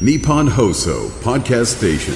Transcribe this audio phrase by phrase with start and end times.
[0.00, 2.14] Nippon Hoso Podcast Station.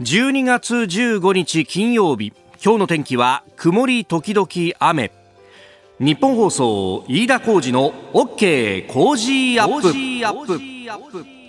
[0.00, 2.32] 12月15日金曜日。
[2.64, 5.12] 今日の天気は曇り時々雨。
[6.00, 11.43] 日本放送飯田浩二の OK 工事アップ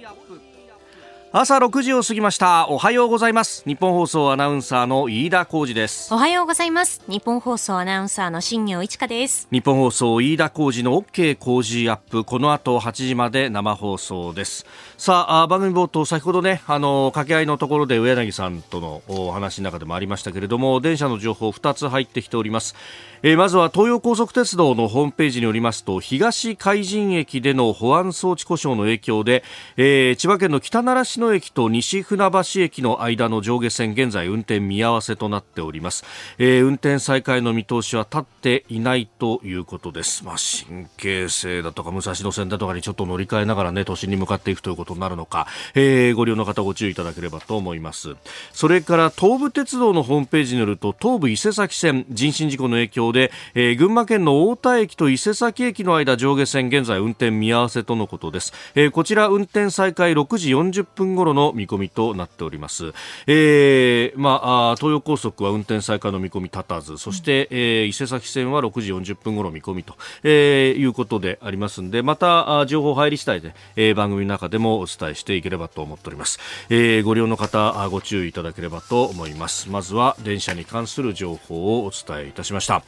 [1.38, 2.70] 朝6時を過ぎました。
[2.70, 3.62] おはようございます。
[3.66, 6.14] 日本放送アナウンサーの飯田浩二です。
[6.14, 7.02] おはようございます。
[7.10, 9.46] 日本放送アナウンサーの新業一華です。
[9.52, 12.24] 日本放送飯田浩二の OK 工事アップ。
[12.24, 14.66] この後8時まで生放送です。
[14.98, 22.76] さあ番組冒頭先ほどねあの掛け合いのところで上柳さんとのお話の中でもありましたけれども電車の情報2つ入ってきております。
[23.24, 29.44] えー、まずは東洋高速鉄道のホームページによりますと東海神駅での保安装置故障の影響で、
[29.78, 36.04] えー、千葉県の北習志野駅と西船橋駅の間の上下線現在運転見合わせとなっております、
[36.38, 48.16] えー、運転再開の見通しは立っていないということです、まあ、新京成だとか武蔵野線だとかにちょっと乗り換えながらね都心に向かっていくということになるのか、えー、ご利用の方ご注意いただければと思います。
[48.52, 62.94] それから東武鉄道のホームページによると東武伊勢崎線人身事故の影響で、えー、群馬県の太田駅と伊勢崎駅の間上下線現在運転見合わせとのことです、えー、こちら運転再開6時40分頃の見込みとなっております、
[63.28, 76.40] えー、まあ東洋高速は運転再開の見込み立たずそして、えー、伊勢崎線は6時40分頃見込みと、えー、いうことでありますんでまた情報入り次第で、えー、番組の中でもお伝えしていければと思っております、
[76.70, 79.70] えー、ご利用の方ご注意いただければと思います。
[79.70, 82.84] まずは電車に関する情報をお伝えいたしました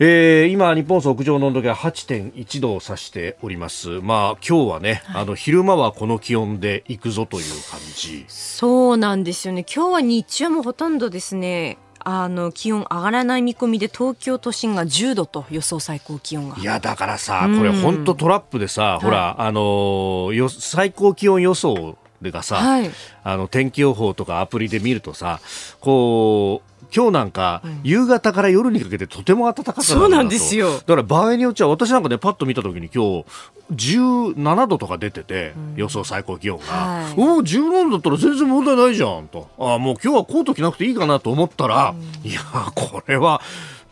[0.00, 4.00] えー、今、日本屋上の温度計は8.1度を指しております。
[4.00, 8.24] まあ、今日はね、はい、あの、昼間はこの気温で行くぞという感じ。
[8.28, 9.64] そうなんですよね。
[9.64, 22.90] 今日は日中もほとんどですね、あの気温上がらない見込みで東京都心が10度と予想最高気温がいやだからさ、これ本当トラップでさ、ほらあのよ最高気温予想がさ、はい、
[23.24, 25.40] あの天気予報とかアプリで見るとさ
[25.80, 30.78] こう今日なんか、夕方から夜にかけてとても暖かかったそうなんですよ。
[30.78, 33.24] だから場合によっちゃ私なんかねパッと見た時に今
[33.70, 39.48] 日17度とか出てて、予想最高気温が、はい、おお17度だったら全然問題ないじゃんと。
[39.58, 41.94] あもう今日はコート着なくていいかなと思ったら、
[42.24, 42.40] いや
[42.74, 43.42] これは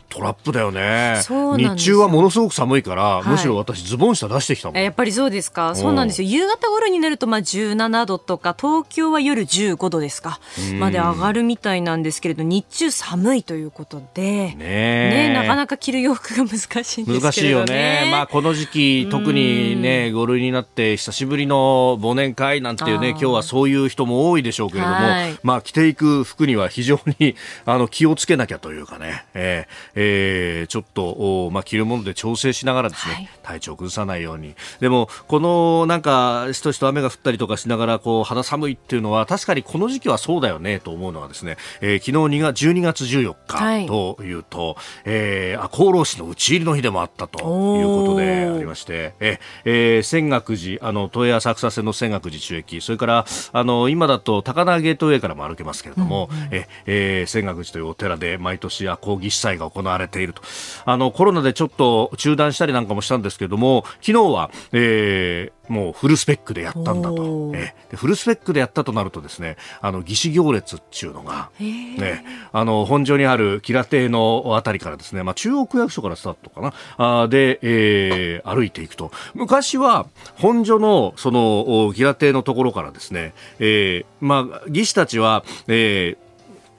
[0.09, 1.21] トラップだよね。
[1.57, 5.75] 日中はものすごく寒いから、はい、むしろ私ズボン下出してきたもんやっぱりそうですか？
[5.75, 6.29] そうなんですよ。
[6.29, 10.39] 夕方頃になるとまあ17度とか東京は夜15度ですか？
[10.79, 14.55] まで上がるみたいなんですけれど日中寒いということで。
[14.55, 17.19] ねねなかなか着る洋服が難しいんですけどね。
[17.21, 18.09] 難しいよね。
[18.11, 27.35] まあこの時期特にね5類になって久しぶりの忘年会なんていうね今日はそういう人も多いでしょうけれども、はい、まあ着ていく服には非常に
[27.65, 34.55] あの気をつけなきゃというかね、えーえー、ちょっと、まあ、着るもので調整しながらですね、はい、体調崩さないように。
[34.79, 44.75] でも、このなんか、しとしと雨が降ったりとかしながら、こう、肌寒いっていうのは、確かにこの時期はそうだよね、と思うのはですね、えー、昨日2月、12月14日というと、はい、
[45.05, 60.41] えー、厚労士の打ち入りの日でもあったということでありまして、ええー、仙岳寺、あの、都営浅草線の仙岳寺中駅、それから、あの、今だと高輪ゲートウェイからも歩けますけれども、うんうん、ええー、仙岳寺というお寺で毎年赤講義祭が行われていると。
[60.85, 67.51] あの、コロナでちょっと中断したりなんかもしたんですけれども、昨日は、えー、もうフルスペックでやったんだと。
[67.55, 79.11] えー、フルスペックでやったとなるとですね、あの、義士行列っていうのが、ね、あの、本所にある吉良邸のあたりからですね、まあ、中央区役所からスタートかな、あで、えー、歩いていくと。
[79.33, 86.26] 昔は、本所の、その、吉良邸のところからですね、えー、まあ、義士たちは、えー、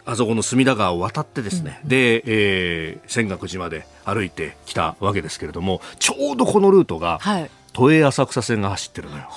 [0.08, 9.28] あそこの隅田川を渡ってですね、うん、で、えー、泉岳寺まで歩いてきたわけですけれどもちょうどこのルートが、はい、都営浅草線が走ってるのよ。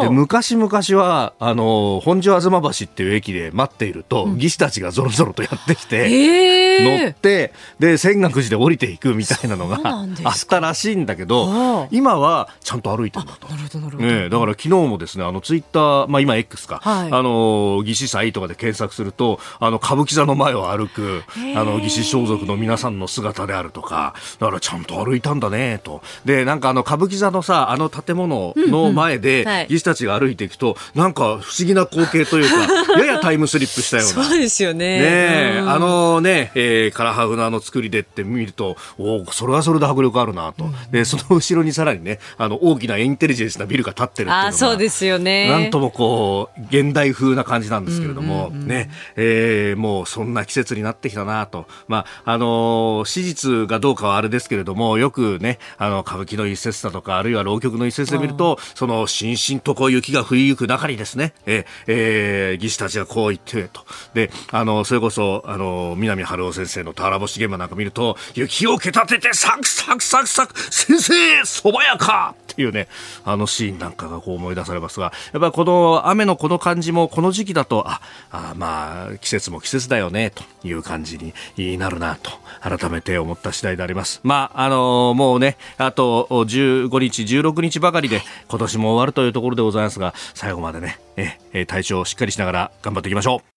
[0.00, 13.48] で昔々はあの本所東橋っていう駅で待っていると、うん、義士たちがぞろぞろとやってきて、乗ってで泉岳寺で降りていくみたいなのがあったらしいんだけど今はちゃんと歩いてるんだと。
[13.48, 21.22] なるほどなるほど、ね、だから昨日もですねあのツイッター、まあ、今 X か、はい、あの義士祭とかで検索するとあの歌舞伎座の前を歩く
[21.56, 26.02] あの義士装束の皆さんの姿であるとかだからちゃんと歩いたんだねと。
[26.24, 29.48] でなんかあの歌舞伎座のさあの建物の前で、うん。
[29.48, 34.24] うんはい、士たちが歩いていくとなんか不思議な光景というか ややタイムスリップしたような。
[34.24, 34.98] そうですよね。
[34.98, 45.48] ね、うん、あのね、えー、カラハフのあの作りでって見るとおそれはそれで迫力あるなと、うん、でその後ろにさらにねあの大きなインテリジェンスなビルが建ってるっていうのがそうですよね。
[45.48, 63.82] なんともこう現代風な感じなんですけれども、うんうんうん、ね、えー、もうそんな季節になってきたなと、まああのー、史実がどうかはあれですけれどもよくねあの歌舞伎の一節だとかあるいは浪曲の一節で見るとそのしんしんとこう雪が降りゆく中にですね、えーえー、義士たちがこう言ってと
[64.14, 72.88] であのそれこそあの南春夫先生の俵星現場なんか見ると雪をけたててサクサクサクサク先生そばやかっていうね
[73.24, 81.18] あのシーンなんかがこう思い出されますがやっぱりこの雨のこの感じもこの時期だとああまあ季節も季節だよねという感じ
[81.56, 82.30] になるなと
[82.60, 84.20] 改めて思った次第であります。
[84.22, 93.51] まああのもうねあと15日16日ばかりで今年も終わるというところでございますが最後までねえ体調をしっかりしながら頑張っていきましょう。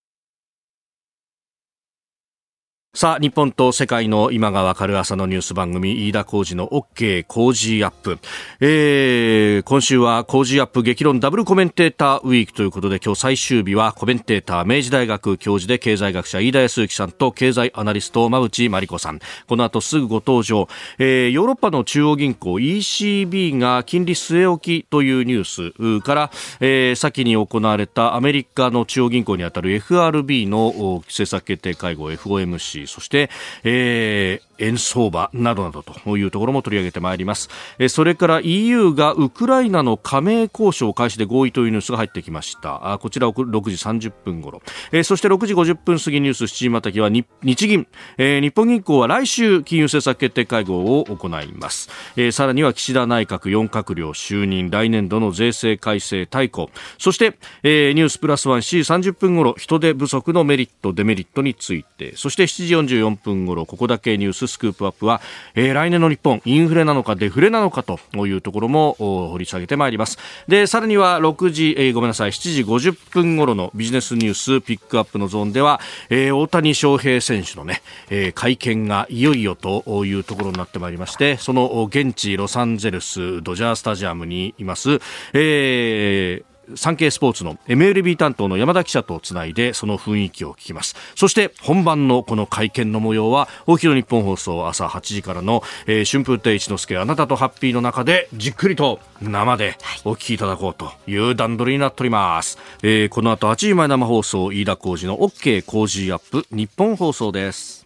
[2.95, 8.19] さあ、日本と世界の今がわかる朝のニュース番組、飯田浩二の OK 工事アップ。
[8.61, 19.19] えー、今週は工事アップ激論ダブルコメンテーターウィークということで、今日最終日はコメンテーター、明治大学教授で経済学者、飯田康之さんと経済アナリスト、馬内真理子さん。
[19.45, 20.69] この後すぐご登場。
[20.97, 26.31] えー、ヨーロッパの中央銀行 ECB が金利据え置きというニュースから、
[26.61, 33.29] えー、先に行われたアメリカの中央銀行にあたる FRB の政策決定会合 FOMC そして、
[33.63, 37.49] えー、円相場などなどというところも取り上げてまいります。
[37.89, 42.99] それから EU がウクライナの加盟交渉開始で合意というニュースが入ってきました。
[43.01, 43.75] こちら6時
[44.09, 44.61] 30分頃。
[45.03, 47.25] そして6時50分過ぎニュース7時またきは日
[47.67, 47.87] 銀、
[48.17, 51.89] 日本銀行は来週金融政策決定会合を行います。
[52.31, 56.67] さらには岸田内閣4閣僚就任、来年度の税制改正大綱。
[56.97, 65.21] そして、ニュースプラス1 7時30分頃、人手不足のメリット、デメリットについて、そして7時44分頃、ここだけニューススクープアップは、
[65.55, 70.17] えー、来年の日本インフレなのかデフレなのかというところも掘り下げてまいります。
[70.47, 84.99] でさらには6時、えー、ごめんなさい7時50分頃のビジネスニュースピックアップのゾーンでは、えー、大谷翔平選手のね、えー、会見がいよいよというところになってまいりましてその現地ロサンゼルスドジャースタジアムにいます、
[85.33, 90.95] えー産経スポーツの MLB 担当の山田記者とつないでその雰囲気を聞きます。
[91.15, 107.84] そして本番のこの会見の模様は大広日本放送朝8時からの、えー、春風亭一之輔あなたとハッピーの中でじっくりと生でお聞きいただこうという段取りになっております、えー、この後8時前生放送飯田浩二の OK 工事アップ日本放送です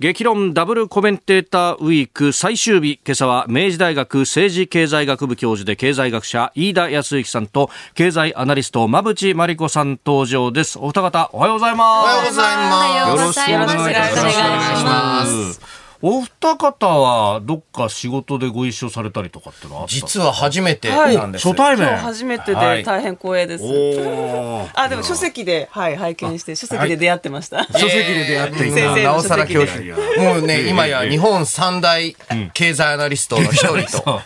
[0.00, 10.80] 激論ダブルコメンテーターウィーク最終日今朝は明治大学政治経済学部教授で経済学者飯田康之さんと経済アナリスト馬淵真理子さん登場です。
[10.80, 12.06] お二方おはようございます。
[12.06, 13.50] おはようございます。
[13.50, 21.96] よろしくお願いいたしますお二方はどっか仕事でご一緒されたりとかってのは実は初めてなんです、はい、初対面。
[21.96, 29.78] 初めてで大変光栄です、はい、あでも書籍で、はい、拝見して書籍で出会ってました、書籍で出会って先生なおさら教師。
[30.18, 32.14] もうね今や日本三大
[32.52, 34.20] 経済アナリストの一人と、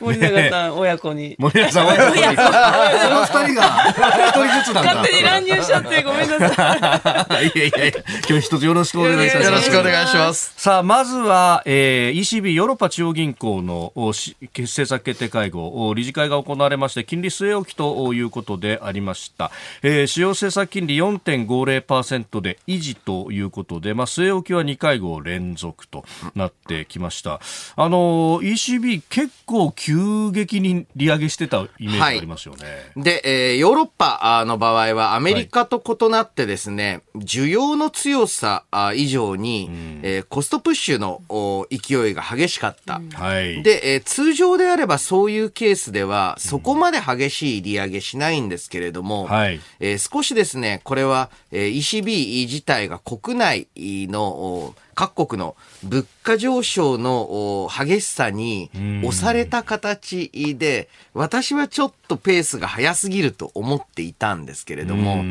[0.00, 1.36] 森永さん親子に。
[1.38, 2.22] 森永さん親子に。
[3.02, 3.84] その 二人が。
[4.28, 4.94] 一人ずつなんだ。
[4.94, 7.58] 勝手に乱入しちゃってごめんなさい。
[7.58, 7.92] いやいや
[8.26, 9.44] 今日一つよろしくお願いします。
[9.44, 10.54] よろしくお願いします。
[10.56, 19.50] さあ、まずは、えー、ECB ヨーロッパ中央銀行の政策決定会合、理事会が行われまして、金利据え置きということでありました。
[19.82, 26.04] えー、主要政策金利4.50%で維持ということで、まあ、据え置きは2会合連続と
[26.34, 27.40] なってきました。
[27.76, 32.64] あの、ECB 結構急激に利上げしてたイメージがありますよね。
[32.94, 41.22] はい、で、えー、ヨーロッパの場合はアメリカと異なってですね、はい、需要の強さ以上に、うんえー、コストプッシュの
[41.70, 43.00] 勢いが激しかった。
[43.14, 58.70] はい、で、えー、通常であればそういうケースでは、そこまで激しい利上げしないんですけれども、はい、えー、少しですね、これは、えー、ECB 自体が国内の各国の物価上昇の激しさに
[59.04, 65.22] 押された形で、私はちょっとペースが速すぎると思っていたんですけれども、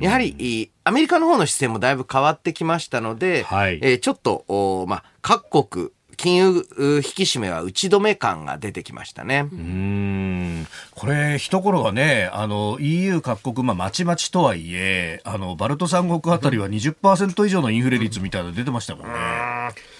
[0.00, 5.90] やはりアメリカの方の姿勢もだいぶ変わってきましたので、はい、えー、ちょっと、まあ、各国、
[6.22, 9.48] 金融引き締めは打ち止め感が出てきましたね。
[9.52, 19.12] うんこれ、一頃はね、あの、EU 各国、まあ、まちまちとはいえ、あの、バルト三国あたりは20%以上のインフレ率みたいなの出てましたもんね。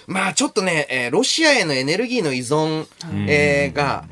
[0.07, 2.87] まあちょっとね、えー、ロシアへのエネルギーの依存、
[3.27, 4.05] えー、が、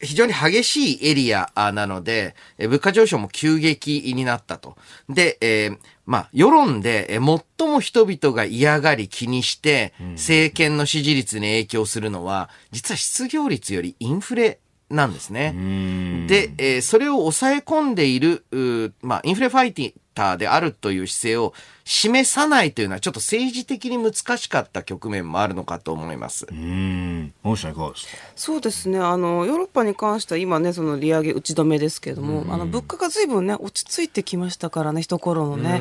[0.00, 4.76] 非常に激しいエリアなので、え物価上昇も急激になったと。
[5.08, 7.18] で、えー、まあ、世論で
[7.58, 15.52] 最も人々が嫌がり気にして、政権の支持率に影響するのは、実は失業率よりインフレなんですね。
[16.26, 18.44] で、えー、それを抑え込んでいる、
[19.02, 26.46] まあ、インフレファイティターであるという姿勢を示さないというのはちょっと政治的に難しかった局面もあるのかと思います。
[26.50, 28.12] うん、大下いかがですか？
[28.36, 28.98] そうですね。
[28.98, 35.80] あのヨーロッパに関しては今ねその利上げ打ち止めですけれども、あの物価がずいぶんね落ち着いてきましたからね一頃のね。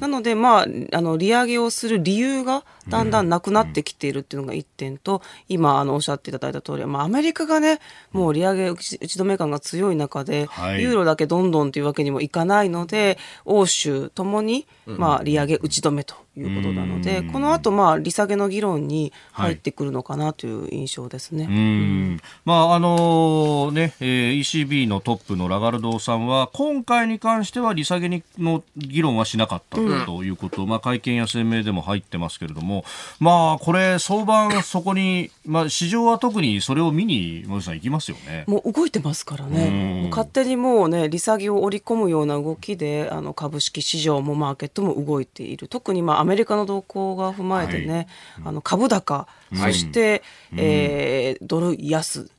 [0.00, 7.80] なのでまああの利上げをする理由がだんだんなくなってきているっていうのが一点と、今あのおっしゃっていただいた通り、まあアメリカがね
[8.12, 21.44] もう利上げ打ち止め感が強い中で、はい、ユーロだけどんどんというわけにもいかないので、欧州ともにまあ利上げ打ち止めということなので、この後まあ利下げの議論に入ってくるのかなという印象ですね。
[21.44, 32.84] はい、まああのね、えー、ECB のトップのラガルドさんは今回に関しては利下げにの議論はしなかったということ、うん、まあ会見や声明でも入ってますけれども、
[33.18, 38.44] まあこれ相場そこにまあ市場は特にそれを見に森さん行きますよね。
[38.46, 40.06] もう動いてますからね。
[40.06, 45.68] う勝手にもうね利下げを織り込むような動きであの株式市場もマーケットも動いている。
[45.68, 48.06] 特にまあメリカの動向が踏まえてね、はい、
[48.46, 50.20] あの株高、そして、はい、
[50.58, 52.30] えー、ドル安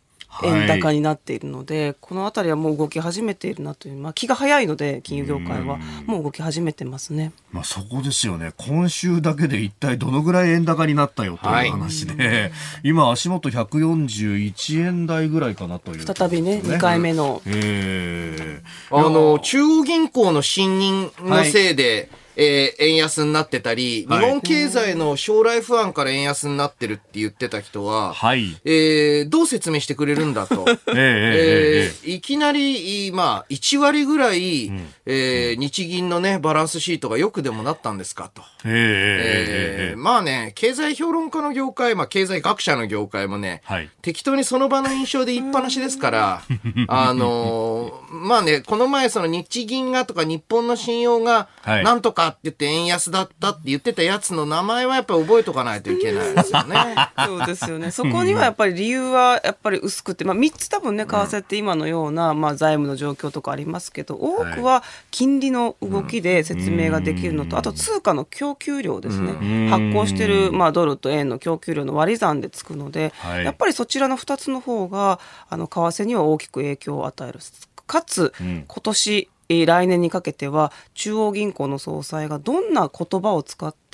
[0.44, 8.52] 円高になっているので、はい、この辺りはもう動き始めているなという、まあ、気が早いので金融業界はもう動き始めてますね、まあ、そこですよね。
[8.58, 12.52] 今週だけで一体どのぐらい円高になったよという話で、はい、
[12.84, 30.66] 今足元141円台ぐらいかなという、ね、再びね2回目の、えー、あの中央銀行の信任のせいで、はいえー、円安になってたり、日本経済の将来不安から円安になってるって言ってた人は、はい、えー、どう説明してくれるんだと。
[30.96, 38.44] えー、いきなり、まあ、1割ぐらい、うん、えー、日銀のね、バランスシートがよくでもなったんですかと。
[38.66, 46.42] えー、まあね、経済評論家の業界、まあ、経済学者の業界もね、はい、適当にその場の印象で言いっぱなしですから、
[46.88, 56.96] あのー、まあね、この前その日銀がとか日本の信用が、なんとかって言って円安だったって言ってたやつの名前はやっぱり覚えとかないといけないですよね。
[57.26, 57.92] そうですよね。
[57.92, 69.70] そこにはやっぱり理由はやっぱり薄くて、まあ3つ多分ね、為替って今のような、まあ財務の状況とかありますけど、多くは金利の動きで説明ができるのと、あと通貨の供給量ですね。
[69.70, 75.20] 発行してる、まあドルと円の供給量の割り算でつくので、やっぱりそちらの2つの方が、
[75.50, 77.40] あの、為替には大きく影響を与える。
[77.88, 83.87] かつ、今年、来年にかけては中央銀行の総裁がどんな言葉を使って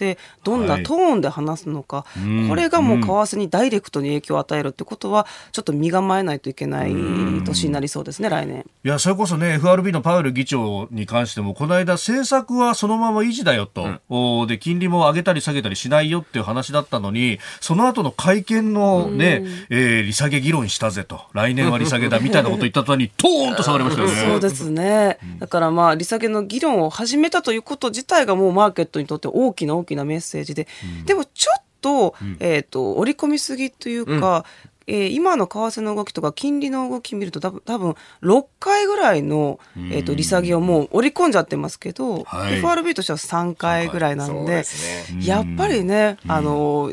[0.44, 6.94] どんなトーンで話すのか、はい、これがもう為替にダイレクトに影響を与えるってことはちょっと身構えないといけない
[7.44, 8.66] 年になりそうですね来年。
[8.84, 21.22] いやそれこそね FRB のパウエル議長に関してもこの間政策はそのまま維持だよと、うん、で金利も上げたり下げたりしないよっていう話だったのにその後の会見のね、えー、利下げ議論したぜと。
[21.34, 24.16] 来年は利下げだみたいなこと言った途端にトーンと下がりましたよね。
[24.16, 30.68] そうですね、だからまあ利下げの議論を始めたということ自体がもうマーケットにとって大きな大きなメッセージで、
[31.00, 34.46] うん、でもちょっと,、えーと、織り込みすぎというか、
[34.88, 44.64] うん、えー、今の為替の動きとか金利の動き見ると多分多分6回ぐらいの、えーと、利下げをもう織り込んじゃってますけど、はい、FRB としては3回ぐらいなんで、ね、
[45.22, 46.90] やっぱりね、あの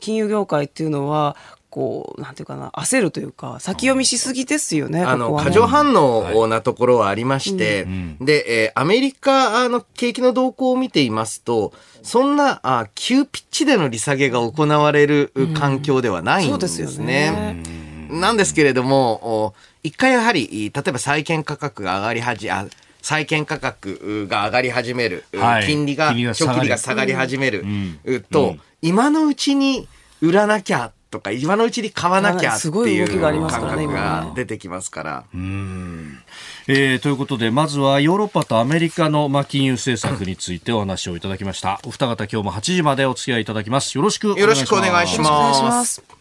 [0.00, 1.36] 金融業界っていうのは
[1.72, 5.02] こう、なんていうかな、焦るというか、先読みしすぎですよね。
[5.02, 16.84] あの、過剰反応なところはありまして、はい、で、えー、アメリカの景気の動向を見ていますと、そんな、あ急ピッチでの利下げが行われる環境ではないんですね。
[16.84, 17.62] うん、そうですよね。
[18.10, 22.66] なんですけれども、一回やはり、例えば債券価格が上がりはじ、あ
[23.00, 27.64] 債券価格が上がり始める、はい、金利が、長期利が下がり始める、
[28.04, 29.88] うん、と、うん、今のうちに
[30.20, 35.24] 売らなきゃとか、今のうちに買わなきゃっていう感覚が出てきますから。
[35.32, 36.18] うん
[36.66, 41.80] えー、ということで、まずはヨーロッパとアメリカの、まあ、金融政策についてお話をいただきました。
[41.84, 43.96] お二方今日も8時までお付き合いいただきます。
[43.96, 44.60] よろしくお願いします。
[44.60, 46.11] よろしくお願いします。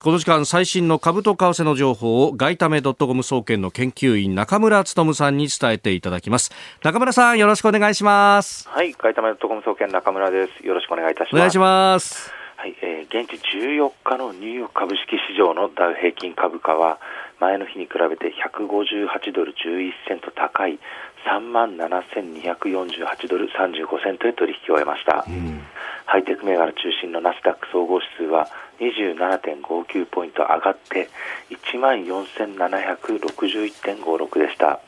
[0.00, 6.52] この時間最新の株と為替の情報を外為ドットコム総研の研究員中村努さんに伝えていただきます。
[6.84, 8.68] 中村さんよろしくお願いします。
[8.68, 10.64] はい外為ドットコム総研中村です。
[10.64, 11.34] よろしくお願いいたします。
[11.34, 12.30] お願いします。
[12.58, 17.00] はい、えー、現地14日のニューヨーク株式市場のダウ平均株価は
[17.40, 20.78] 前の日に比べて158ドル11セント高い
[21.26, 25.62] 3万7248ドル35セントで取引を終えました、うん、
[26.08, 28.48] ハイテク銘柄中心のナスダック総合指数は
[28.80, 31.10] 27.59ポイント上がって
[31.50, 34.80] 1万4761.56でした、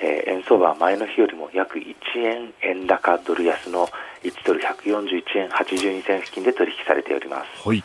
[0.00, 3.88] えー、円相場は前の日よりも約1円円高ドル安の
[4.22, 7.68] 1ドル141円82銭付近で取引されております。
[7.68, 7.82] はい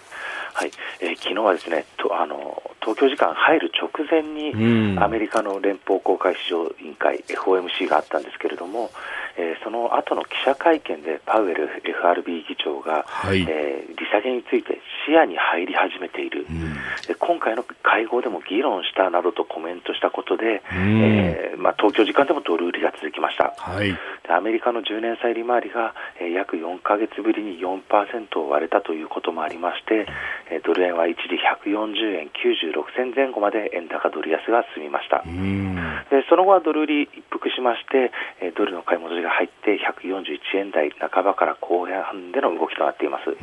[0.59, 8.89] はい、えー、昨日はですねとあの東京時間入る直前に、アメリカの連邦公開市場委員会 FOMC があったんですけれども、
[9.37, 16.73] えー、その後の記者会見でパウエル FRB 議長が、はい、えー、利下げについて視野に入り始めている、うん、
[17.07, 23.97] で今回の会合でも議論したなどとコメントしたことで、うん、えー、まあ、東京時間でもドル売りが続きました、はい、で
[24.35, 30.05] アメリカの10年債利回りが、えー、約4か月ぶりに4%を割れたということもありまして、
[30.51, 35.75] えー、ドル円は一時140円96銭前後まで円高ドル安が進みました、うん、
[36.09, 43.35] でその後はドル売り一服しまして、えー、ドルの買い戻しが入って141円台半ばから後半での動きとなっています。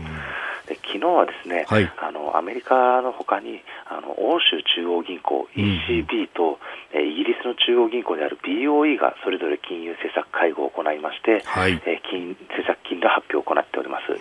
[0.67, 6.59] で昨日はですね、はい、あのアメリカのほかにあの欧州中央銀行 ECB と、
[6.95, 14.19] うん、イギリスの中央銀行である BOE がそれぞれ金融政策会合を行いまして、はい、え金政策金利発表を行っております。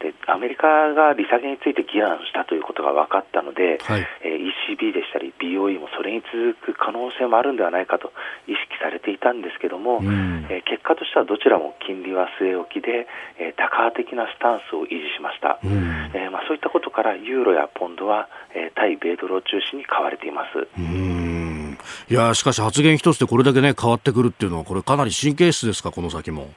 [0.00, 8.12] でアメリカが利下げについて議論したということが分かったので、はい、えー、ECB でしたり BOE もそれに続く可能性もあるんではないかと
[8.46, 13.06] 意識されていたんですけども、うん、えー、結果としてはどちらも金利は据え置きで、
[13.38, 20.68] えー、高派的なスタンスを維持しました、うん、えまあ、そういったことからユーロやポンドは、え対米ドルを中心に買われています。
[20.78, 21.78] うん。
[22.10, 26.48] いやしかし発言一つでこれだけね変わってくるっていうのはこれかなり神経質ですかこの先も。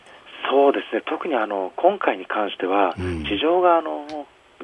[1.27, 4.05] にあの今回に関しては、市場があの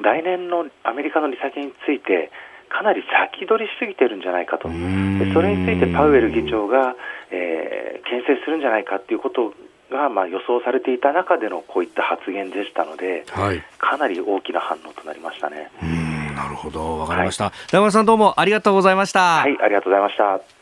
[0.00, 2.30] 来年のアメリカの利下げについて、
[2.68, 6.96] かなり先取りしすぎてるんじゃないかと、でそれについてパウエル議長が、
[7.30, 9.52] えー、牽制するんじゃないかということ
[9.90, 15.70] が、まあ、予想されていた中でのこういった発言でしたので、はい、かなり大きな反応となりましたね。
[16.34, 17.52] なるほど、わかりました。
[17.78, 19.40] はい、さんどうもありがとうございました。
[19.40, 20.61] はい、ありがとうございました。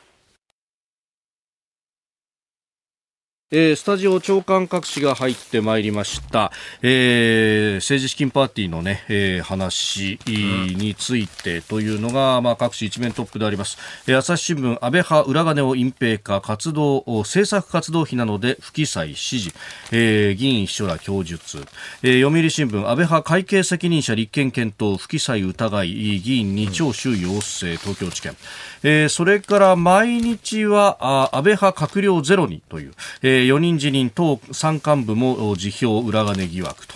[3.53, 6.53] えー、スタジオ長官各紙が入ってまいりました、
[6.83, 13.77] えー、政治資金パーティーのね、えー、話についてというのが、まあ、各紙一面トップであります、
[14.07, 19.51] えー、朝日新聞安倍派裏金を隠蔽か活動政策活動費などで不記載指示、
[19.91, 21.59] えー、議員秘書ら供述、
[22.05, 26.21] えー、読売新聞安倍派会計責任者立憲検討不記載疑い。
[26.21, 28.41] 議員に聴取要請東京地検、
[28.85, 36.95] えー、それから毎日はあ安倍派閣僚ゼロにという、えーー、4人辞任党参幹部も辞表裏金疑惑と。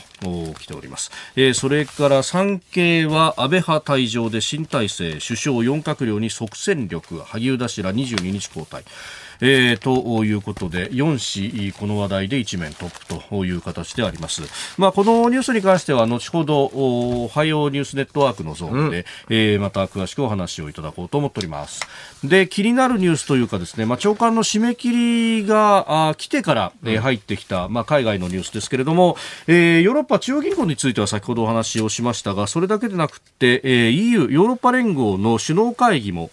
[0.59, 8.85] 来ております、えー、それから産経は安倍派退場で新体制首相4閣僚に即戦力萩生田氏ら22日交代
[9.47, 14.43] えー、ということで4紙この話題で一面トップという形であります。
[14.79, 21.87] まあ、このニュースに関しては後ほどおはようニュースネットワークのゾーンで、うん、えー、また詳しくお話をいただこうと思っております。
[22.25, 36.31] で気になるニュースというかですね、まあ、長官の締め切りがあ来てから、えー、入ってきた、まあ、海外のニュースですけれども、えー、ヨーロッパ中央銀行については先ほどお話をしましたがそれだけでなくて、えー、EU ヨーロッパ連合の首脳会議も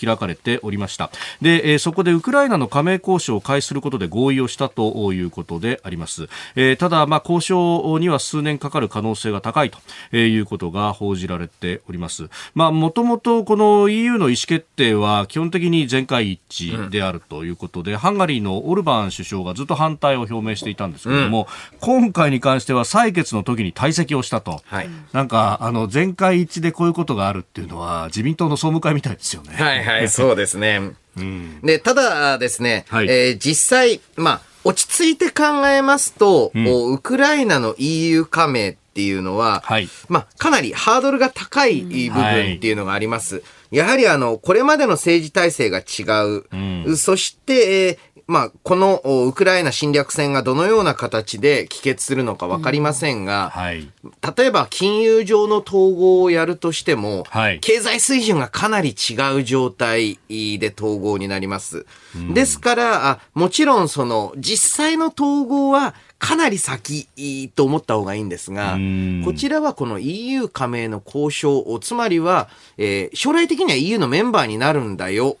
[0.00, 1.10] 開かれておりました。
[1.42, 6.28] で、えー、そこでウクライナの加盟交渉を開始することで合意をしたということであります。
[6.56, 12.28] えー、ただ、まあ、交渉には数年かかる可能性が高いということが報じられております。
[12.54, 24.60] まあ、もともとこの EU の意思決定は基本的に全会一致であるということで、うん、ハンガリーのオルバン首相がずっと反対を表明していたんですけれども、うん、今回に関しては採決の時に退席をしたと。
[24.64, 29.54] はい、なんか、あの、全会一致でこういうことがあるっていうのは自民党の総務会みたいですよね。
[29.54, 30.92] はいはい、そうですね。
[31.16, 43.36] うん、で、ただですね、はい、えー、実際、まあ、落ち着いて考えますと、うん、ウクライナの EU 加盟っていうのは、はい、まあ、かなりハードルが高い部分っていうのがあります。
[43.36, 43.40] は
[43.72, 46.44] い、やはりあの、これまでの政治体制が違う。
[46.86, 53.88] うん、そして、えーまあ、このウクライナ侵略戦がどのような形で帰結するのか分かりませんが、うんはい、
[54.36, 61.84] 例えば金融上の統合をやるとしても、はい、経済水準がかなり違う状態で統合になります。
[62.16, 67.08] うん、ですからあ、もちろんその実際の統合はかなり先
[67.54, 68.78] と思った方がいいんですが、
[69.26, 75.36] こちらはこの EU 加盟の交渉、つまりは、えー、将来的には EU のメンバーになるんだよ、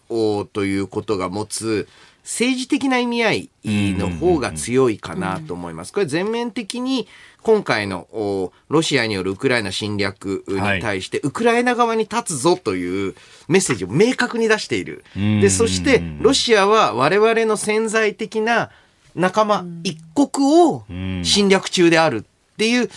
[0.52, 1.88] ということが持つ、
[2.24, 5.92] 政治的な意味合いの方が強いかなと思います。
[5.92, 7.06] これ全面的に
[7.42, 13.14] 今回のロシアによるウクライナ侵略に対して、ウクライナ側に立つぞという
[13.46, 15.04] メッセージを明確に出している。
[15.14, 18.70] で、そしてロシアは我々の潜在的な
[19.14, 20.84] 仲間一国を
[21.22, 22.88] 侵略中であるっていう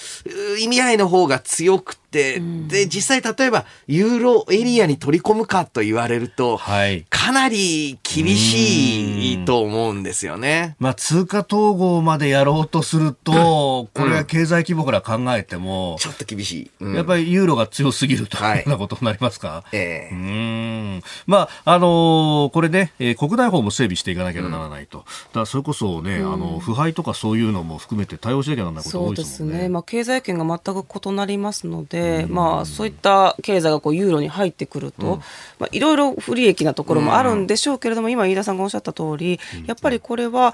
[0.60, 10.76] 意味合いの方が強くて、で、実際例えばユーロエリアに取り込むかと言われると、はい、かなり厳しいと思うんですよね。
[10.80, 18.54] まあ、通貨統合までやろうとすると、これは経済規模から考えても、ちょっと厳しい、やっぱりユーロが強すぎるとい。
[18.54, 19.64] うようなことになりますか？
[19.72, 20.14] ええ。
[20.14, 21.02] うん。
[21.26, 25.00] まあ、あのー、これね、えー、国内法も整備していかなきゃならないと。
[25.00, 29.56] だからそれこそね、あの、腐敗とかそういうのも含めて対応しなきゃならないこと多いですもんね。
[29.56, 29.70] そうですね。
[29.70, 35.22] まあ、経済圏が全く異なりますので、まあ、そういった経済がこうユーロに入ってくると、
[35.60, 40.54] まあ、いろいろ不利益なところもあるんでしょうけれども、今、飯田さんがおっしゃった通り、やっぱりこれは、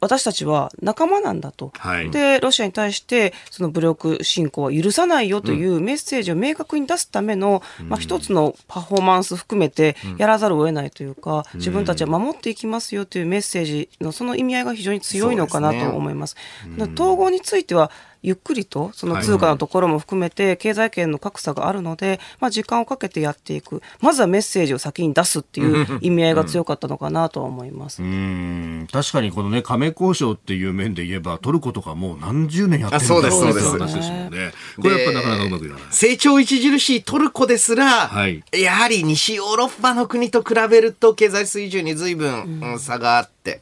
[0.00, 16.36] 私たちは仲間なんだと、はい、でロシアに対してその武力侵攻は許さないよというメッセージを明確に出すための、うん、まあ、一つのパフォーマンス含めてやらざるを得ないというか、うん、自分たちは守っていきますよというメッセージのその意味合いが非常に強いのかなと思います。
[16.62, 17.90] すね、統合については
[18.22, 23.82] ゆっくりとその通貨のところも含めて経済圏の格差があるので、まあ、時間をかけてやっていく。
[24.00, 28.02] まずはメッセージを先に出すっていう 意味合いが強かったのかなとは思います。
[28.02, 28.88] うん。
[28.90, 33.70] 確かにこの、ね、加盟交渉っていう面で言えばトルコとかもう何十年やってるんだそうですそうです。
[33.70, 34.52] 話ですもんね。
[34.80, 35.82] これやっぱなかなかうまくいかない。
[35.90, 43.60] 成長著しいトルコですら、はい、やはり西ヨーロッパの国と比べると経済水準に随分、うん、差があって、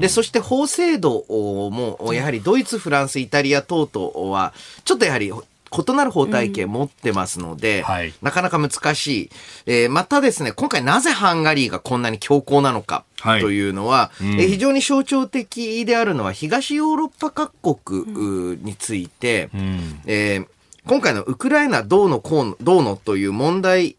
[0.00, 4.52] でそして法制度もやはりドイツフランスイタリア等々は
[4.84, 5.32] ちょっとやはり
[5.70, 9.30] 異なる法体系持ってますので、うんはい、なかなか難しい。
[9.66, 20.46] えー、またですね、今回なぜハンガリーがこんなに強硬なのかというのは、はいうん、えー、非常に象徴的であるのは東ヨーロッパ各国について、うん、えー、
[20.86, 23.96] 今回のウクライナどうのこうの、どうのという問題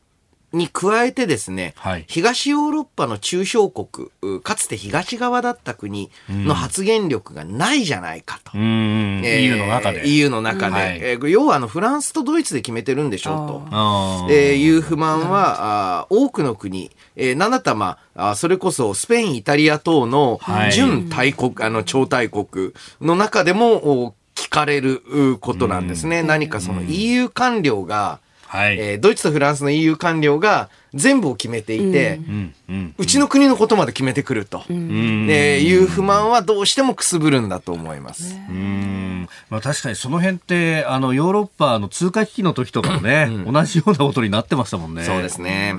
[0.53, 4.09] に加えてですね、はい、東ヨーロッパの中小国、
[4.41, 8.51] かつて東側だった国の発言力がないじゃないかと。
[8.55, 10.07] えー、EU の中で。
[10.07, 10.73] EU の中で。
[10.73, 20.39] はい、えー、要はあのフランスとドイツで決めてるんでしょうと、えー、いう不満は、あ多くの国、えー、なんだったらまあ、それこそスペイン、イタリア等の
[20.73, 25.01] 準大国、はい、あの超大国の中でも聞かれる
[25.39, 26.23] ことなんですね。
[26.23, 28.19] 何かその EU 官僚が、
[28.51, 32.19] はい、えー、ドイツとフランスの EU 官僚が全部を決めていて、
[32.67, 38.35] うん、うちの国のことまで決めてくると、うん、えいう不満はどうしてもくすぶるんだと思います。
[38.49, 39.29] うん。
[39.49, 45.05] まあ、確かにその辺ってあのヨーロッパの通貨危機の時とかもね、うん、同じようなことになってましたもんね。
[45.05, 45.73] そうですね。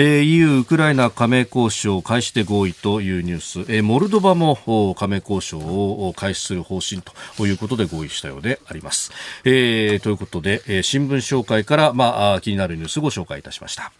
[0.00, 9.10] えー、EU ウクライナ加盟交渉開始で合意というニュース、えー、モルドバも加盟交渉を開始する方針ということで合意したようであります。
[9.44, 13.90] えー、ということで、えー、新聞紹介から、まあ、気になるニュースをご紹介いたしました。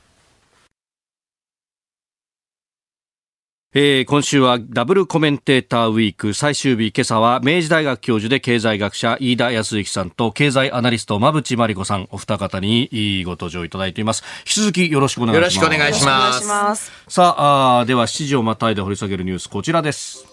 [3.75, 6.33] えー、今週はダブルコメンテーターウィーク。
[6.33, 14.25] 最終日今朝は明治大学教授で経済学者飯田康之さんと経済アナリスト馬淵真理子さんお二方にご登場いただいています。
[14.39, 15.57] 引き続きよろしくお願いします。
[15.57, 16.91] よろしくお願いします。
[17.09, 20.25] さああでは7時をまたいで掘り下げるニュースこちらです。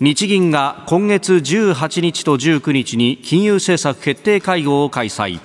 [0.00, 5.40] 日銀が今月18日と19日に金融政策決定会合を開催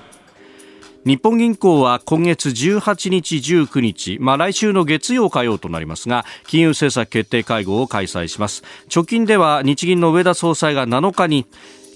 [1.06, 8.64] 日本銀行は今月18日、19日、まあ、来週の月曜、火曜となりますが金融政策決定会合を開催します。
[8.88, 11.46] 貯金では日銀の上田総裁が7日に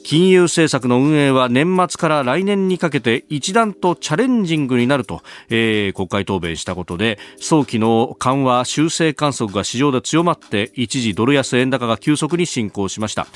[0.07, 13.27] 金融政策の運営は年末から来年にかけて一段とチャレンジングになると、えー、国会答弁したことで早期の緩和修正観測が市場で強まって一時ドル安円高が急速に進行しました、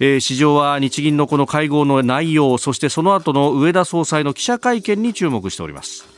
[0.00, 6.17] えー、市場は日銀のこの会合の内容そしてその後の上田総裁の記者会見に注目しております。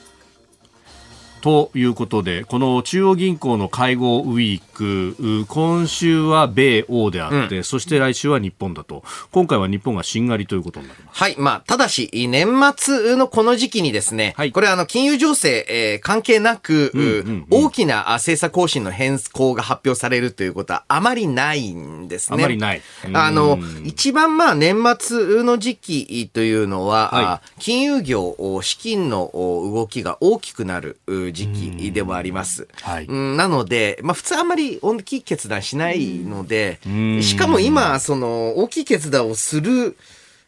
[1.41, 9.03] ということで、この中央銀行の会合ウィーク、今週は米欧であって、うん、そして来週は日本だと。
[9.31, 11.23] 今回は日本がしんがりということになります。
[11.23, 11.37] はい。
[11.39, 22.39] まあ、ただし、年末のこの時期にですね、はい、これあの、金融情勢、えー、関係なく、うんうんうん、大きな政策方針の変更が発表されるということはあまりないんですね。
[22.39, 22.83] あまりない。
[23.13, 30.99] あの、一番まあ、年末の時期というのは、はい、金融業、資金の動きが大きくなる
[31.33, 32.69] 時期でもあります。
[32.83, 36.81] はい、なので、まあ普通あんまり大きい決断しないので、
[37.23, 39.97] しかも今、その大きい決断をする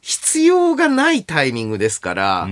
[0.00, 2.48] 必要がないタイミングですから、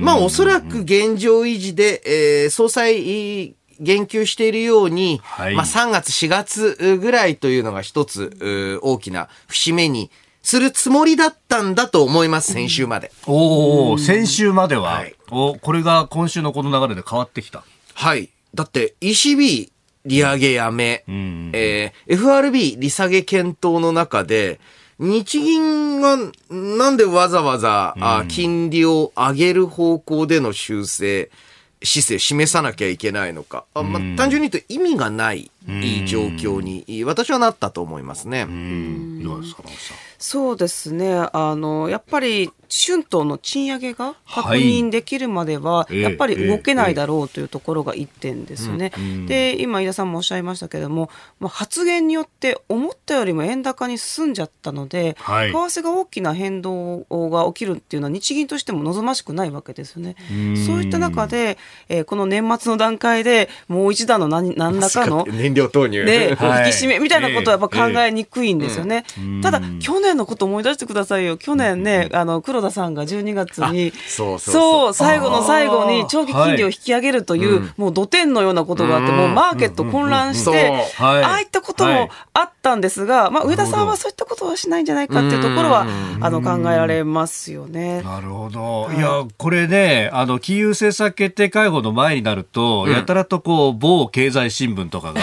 [0.00, 10.10] まあおそらく現状維持で、えー、総裁言及しているように、はい、まあ3月4月ぐらいというのが一つ大きな節目に
[10.42, 13.10] するつもりだったんだと思います、先週まで。
[13.26, 17.64] おお、先週までは、はい、おこれが今週のこの流れで変わってきた。
[17.94, 18.30] はい。
[18.54, 19.70] だって ECB
[20.04, 24.60] 利上げやめ、うん、えー、FRB 利下げ検討の中で、
[24.98, 26.16] 日銀が
[26.50, 31.30] なんでわざわざ、うん、金利を上げる方向での修正、
[31.82, 35.50] 姿勢示さなきゃいけないのか、あまあ、単純に言うと意味がない
[36.06, 38.46] 状況に私はなったと思いますね。
[40.18, 41.28] そうですね。
[41.32, 48.90] あのやっぱり春闘の賃上げが確認できるまでは、やっぱり動けないだろうというところが1点ですよね。
[49.26, 60.16] で今飯田さんもおっしゃいましたけれども、まあ、発言によって思ったよりも円高に進んじゃったので、はい、為替が大きな変動が起きるっていうのは日銀としても望ましくないわけですよね。
[60.66, 65.24] そういった中で、えー、この年末の段階でもう一段の何何らかの
[65.54, 69.04] 燃料投入で、引き締めみたいなことはやっぱ考えにくいんですよね。
[69.42, 71.36] ただ去年のこと思い出してくださいよ。
[71.36, 74.34] 去年ね、あの黒田さんが12月にそ
[74.90, 85.86] う最後の最後に長期金利を引き上げるという、もう土天のようなことがあって、もうマーケット混乱して、ああいったこともあったんですが、まあ、上田さんはそういったことはしないんじゃないかっていうところは
[86.20, 88.02] あの考えられますよね。
[88.02, 95.20] なるほど、い、やこれねあの金融政策決定会合の前になると、やたらとこう某経済新聞とかが、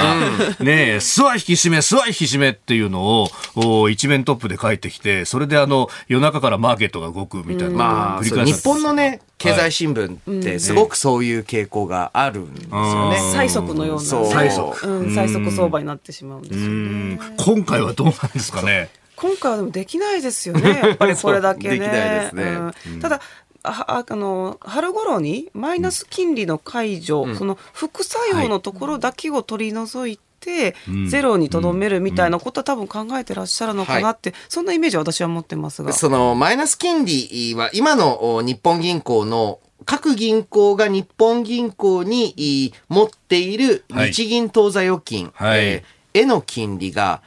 [0.63, 13.17] ねすわ引き締めすわ引き締めっていうのを一面トップで書いてきてそれであの夜中からマーケットが動くみたいなまあ、日本のね、経済新聞ってすごくそういう傾向があるんですよね。
[13.33, 14.01] 最速のような。
[14.01, 14.87] 最速。
[14.87, 17.19] うん、最速相場になってしまうんですよね。
[17.37, 18.89] 今回はどうなんですかね。
[19.15, 20.69] 今回はでもできないですよね。
[20.69, 21.77] やっぱりこれだけね。
[21.79, 22.43] できないですね。
[22.87, 23.21] うん、ただ、
[23.63, 30.75] ああの春頃にマイナス金利の解除、うん、その副作用のところだけを取り除いて、
[31.07, 35.93] ゼロにとどめるみたいなことは多分考えてらっしゃるのかなって、そんなイメージは私は持ってますが。
[35.93, 47.21] そのマイナス金利は今の日本銀行の各銀行が日本銀行に持っている日銀当座預金、はい、えーへの金利が、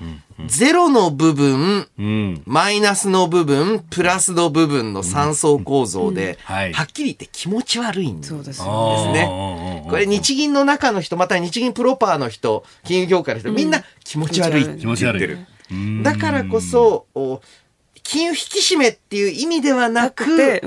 [0.47, 9.85] ゼロの部分、うん、マイナスの部分、プラスの部分の三層構造で、はっきり言って気持ち悪いんですね。
[9.89, 15.39] これ日銀の中の人、また日銀プロパーの人、金融業界の人、みんな気持ち悪いって言ってる。
[16.03, 17.07] だからこそ、
[18.03, 20.61] 金融引き締めっていう意味ではなく、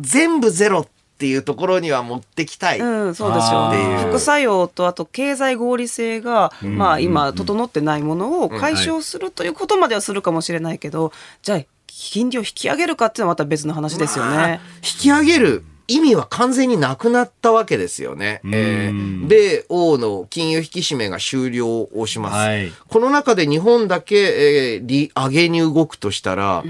[0.00, 2.78] 全部ゼロってっていうところには持ってきたい。
[2.78, 4.04] うん、そうでしょうね。
[4.04, 14.36] 副作用とあと経済合理性が、うん、まあ今整ってないものを解消するということまではするかもしれないけど、じゃあ金利を引き上げるかっていうのはまた別の話ですよね。
[14.36, 14.60] まあ、引
[15.00, 15.64] き上げる。
[15.88, 18.42] 意味は完全になくなったわけですよね。
[18.44, 22.36] えー、米欧の金融引き締めが終了をします。
[22.36, 26.62] はい、この中で日本だけ、えー、利上げに動くとしたら、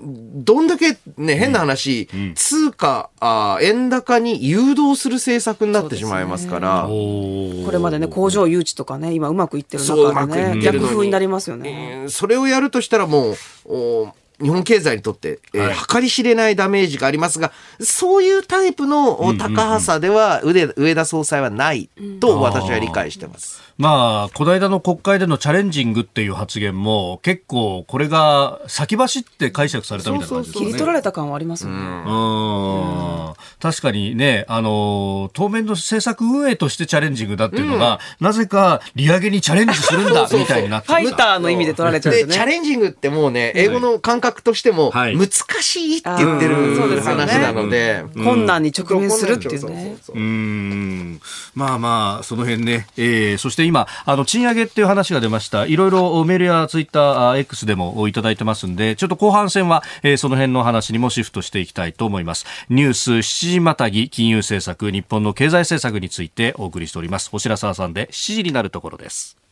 [0.00, 6.88] どんだけね、変な話、うん、通貨あ、円高に誘導する政策になってしまいますから。
[6.88, 12.08] ね、これまでね、工場誘致とかね、今うまくいってる中でね、逆風になりますよね、えー。
[12.08, 21.88] それをやるとしたらもう、お日本経済にとって、えー、計り知れないダメージがありますが、そういうタイプの高さでは、上田総裁はない
[22.20, 23.62] と私は理解してます。
[23.76, 30.66] まあ、この間の国会でのチャレンジングっていう発言も、結構これが先走って解釈されたみたいな感じですね。
[30.66, 31.76] 切り取られた感はありますよね。
[31.76, 33.34] うん。
[33.60, 42.34] 確かにね、あの、当面の政策運営としてチャレンジングだっていうのが、なぜか利上げにチャレンジするんだ、みたいになってファイターの意味で取られちゃうんですね。
[42.34, 45.28] チャレンジングってもうね、英語の感覚としても、難
[45.62, 49.96] しいって言ってる話なので、困難に直面するっていうね。
[50.14, 51.20] うん。
[51.54, 55.66] まあまあ、その辺ね、えー、そして今、あの、賃上げっていう話が出ました。
[55.66, 62.46] いろいろメールやツイッター、X でもいただいてますんで、ちょっと後半戦は、えー、その辺の話にもシフトしていきたいと思います。
[62.68, 67.30] ニュース7時またぎ金融政策、日本の経済政策についてお送りしております。
[67.30, 69.43] 星良沢さんで7時になるところです。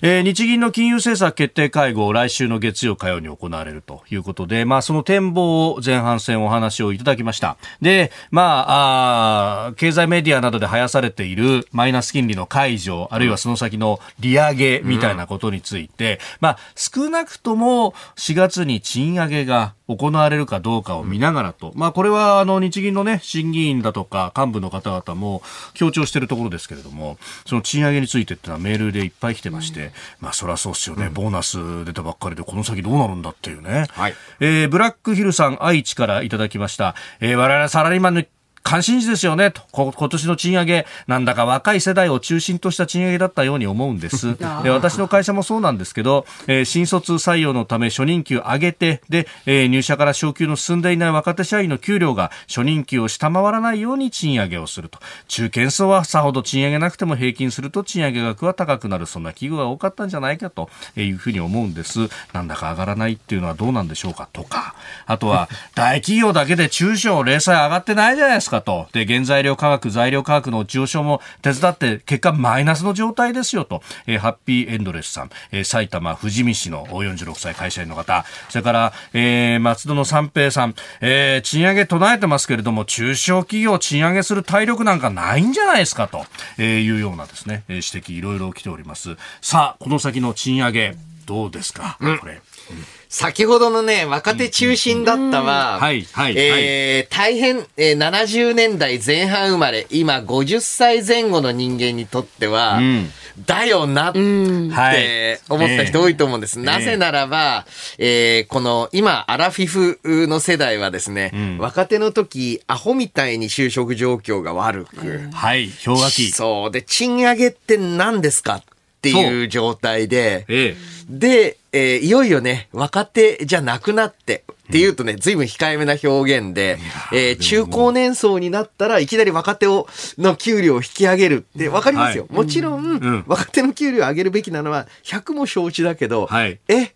[0.00, 7.56] えー、日銀の金融政策決定会合、来週の月曜、火曜に行われるということで、まあ、その展望を前半戦お話をいただきました。
[7.82, 29.87] で、まあ、あ経済メディアなどで生やされているマイナス金利の解除、あるいはその先の利上げみたいなことについて、うん、まあ、少なくとも4月に賃上げが行われるかどうかを見ながらと、まあ、これはあの日銀のね、審議員だとか幹部の方々も強調しているところですけれども、その賃上げについてっていうのはメールでいっぱい来てまして、うん、
[30.20, 33.86] まあ、そりゃそうですよね、ボーナス出たばっかりでこの先どうなるんだっていうね。
[33.90, 36.94] はい、えー、ブラックヒルさん愛知からいただきました。
[37.20, 38.24] えー、我々サラリーマンの
[38.68, 44.36] 関心事ですよねと、今年の賃上げ、なんだか若い世代を中心とした賃上げだったように思うんです。
[44.62, 54.98] で私の会社もそうなんですけど、えー、新卒採用のため初任給上げて、で、えー、入社から昇給の進んでいない若手社員の給料が初任給を下回らないように賃上げをすると。
[55.28, 62.00] 中堅層はさほど賃上げなくても平均すると賃上げ額は高くなる、そんな企業が多かったんじゃないかというふうに思うんです。
[62.34, 64.74] なんだか上がらないっていうのはどうなんでしょうかとか、
[65.06, 68.88] あとは大企業だけで中小零細上がってないじゃないですかと。
[68.92, 73.82] で、原材料価格、材料価格の上昇も手伝って結果マイナスの状態ですよと。
[74.06, 86.24] えー、ハッピーエンドレスさん、えー、埼玉富士見市の46歳会社員の方、それから、えー、松戸の三平さん、えー、賃上げ唱えてますけれども、中小企業賃上げする体力なんかないんじゃないですかと、
[86.58, 89.16] えー、いうようなですね、指摘いろいろ来ております。
[89.40, 92.34] さあ、この先の賃上げ、どうですか、うん、これ。
[92.34, 103.10] うん先ほどのね、若手中心だったは、はい、はい、えー、大変、えー、70年代前半生まれ、今50歳前後の人間にとっては、うん、
[103.46, 106.58] だよなって思った人多いと思うんです。
[106.58, 107.64] なぜならば、
[107.96, 116.30] えー、この今、アラフィフの世代はですね、うん、若手の時、アホみたいに就職状況が悪く、はい、氷河期。
[116.30, 116.70] そう。
[116.70, 118.62] で、賃上げって何ですか
[118.98, 120.76] っていう状態で、ええ、
[121.08, 126.78] で、えー、いよいよね、若手じゃなくなって、っていうとね、随分控えめな表現で、
[127.12, 129.86] えー、中高年層になったらいきなり若手を、
[130.18, 132.26] の給料を引き上げるってわかりますよ。
[132.28, 136.92] はい、もちろん、うん、若手の給料を上げるべきなのは100も承知だけど、はい、え、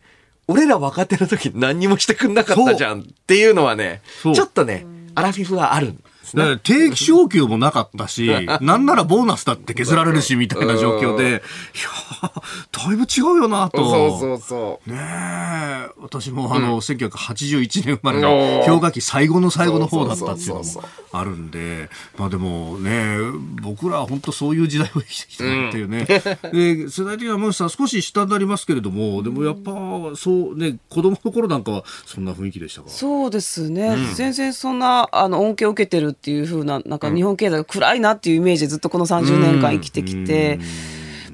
[0.49, 4.85] 俺ら若手の時何にもしてくんなかったじゃんっていうのはね、ちょっとね、
[5.15, 5.95] アラフィフはある。
[6.35, 11.41] だから定期昇給もなかったし、 なんならボーナスだって削られるし、みたいな状況で、いや
[12.73, 13.79] だいぶ違うよなと。
[13.91, 14.91] そうそうそう。
[14.91, 20.65] ねえ、私もあの、うん、1981年生まれの氷河期最後の最後の方だったっていうのも
[21.13, 23.17] あるんで、まあでもね、
[23.63, 26.07] 僕らは本当そういう時代を生きてきたっていうね。
[26.45, 29.73] うん、で、世代的には山さん少し下になりますけれども、でもやっぱ、
[30.17, 32.89] そうね、子供の頃なんかはそんな雰囲気でしたか？
[32.89, 33.89] そうですね。
[33.89, 40.61] うん、全然そんな、あの、恩恵を受けてるっていうふうな、なんか日本経済が暗いなっていうイメージでずっとこの30年間生きてきて、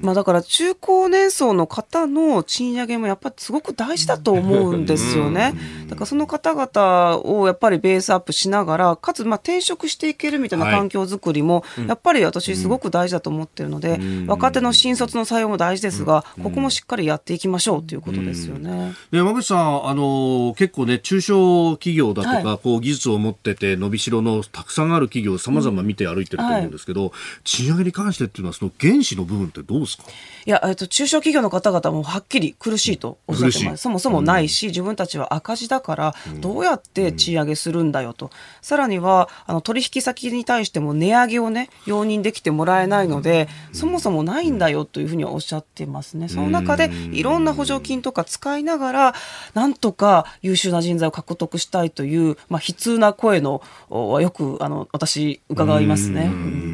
[0.01, 5.53] まあ、だから中高年層の方の賃上げもやっぱりすごく大事だと思うんですよね。
[5.87, 18.93] だからその方々をやっぱりベースアップしながら、かつまあ転職していけるみたいな環境づくりも、やっぱり私すごく大事だと思ってるので、若手の新卒の採用も大事ですが、ここもしっかりやっていきましょうということですよね。
[19.11, 27.07] 山口さん、あの結構ね、中小企業だとか、はい、こう技術を持ってて伸びしろのたくさんある企業、さまざま見て歩いてると思うんですけど、うん。
[27.09, 30.13] はい、賃上げに関してっていうのは、その原資の部分ってどうですか？
[30.45, 33.83] いや、えっと、中小企業の方々もはっきり苦しいとおっしゃってます。
[33.83, 38.31] そもそもないし、自分たちは赤字だから、どうやって賃上げするんだよと。
[38.61, 46.29] さらには、あの、取引先に対しても値上げをね、容認できてもらえないので、そもそもないんだよというふうにはおっしゃってますね。
[46.29, 49.15] その中で、いろんな補助金とか使いながら、
[49.53, 56.29] なんとか優秀な人材を獲得したいという、まあ、悲痛な声の、はよく、あの、私、伺いますね。
[56.31, 56.68] うん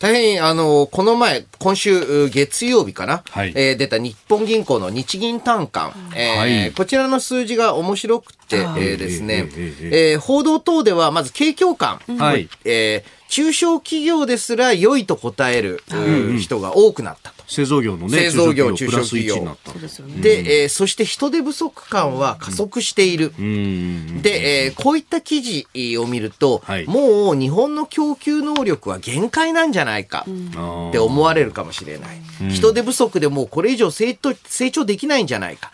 [0.00, 9.46] 大変、あの、この前、今週月曜日かな、はい、えー、出た日本銀行の日銀短観、えー、はい、こちらの数字が面白くて、えー、ですね、
[9.82, 15.84] えー、報道等ではまず景況感、はい、えー中小企業ですら良いと答える、
[16.40, 17.39] 人が多くなったと。
[17.50, 19.56] 製造業のね、製造業、中小企業。
[20.22, 23.32] で、えー、そして人手不足感は加速している。
[24.22, 25.66] で、えー、こういった記事
[25.98, 32.50] を見ると、はい、もう日本の供給能力は限界なんじゃないかって思われるかもしれない。
[32.50, 35.72] 人手不足でもうこれ以上成長成長できないんじゃないか。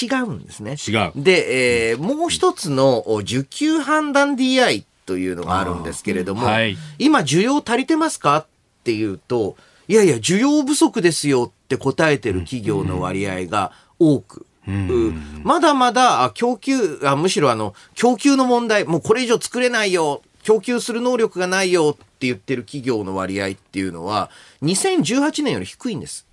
[0.00, 0.76] 違うんですね。
[0.76, 1.12] 違う。
[1.16, 8.46] で、えー、もう一つの受給判断 DI というのがあるんですけれども、はい、今需要足りてますかっ
[8.84, 9.56] ていうと、
[9.88, 14.46] いやいや、需要不足ですよって答えてる企業の割合が多く。
[14.68, 24.30] うん、まだまだ供給あ、むしろあの、供給の問題、もうこれ以上作れないよ、供給する能力がないよって言ってる企業の割合っていうのは、
[24.62, 26.26] 2018年より低いんです。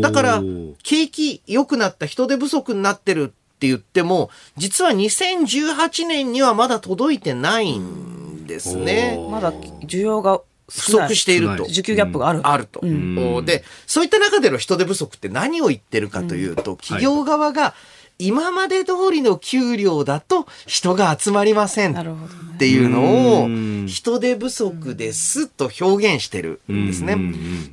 [0.00, 0.42] だから、
[0.82, 3.26] 景気良くなった人手不足になってるっ
[3.62, 9.18] て言っても、実は2018年にはまだ届いてないんですね。
[9.30, 10.40] まだ需要が
[10.72, 11.64] 不足していると。
[11.64, 12.40] 需給ギャップがある。
[12.42, 13.44] あると、うん。
[13.44, 17.74] で、そういった中での人手不足って何を言ってるかというと、企業側が、
[18.18, 23.48] 今まで通りの給料だと人が集まりませんっていうのを
[23.88, 27.16] 人手不足ですと表現してるんですね。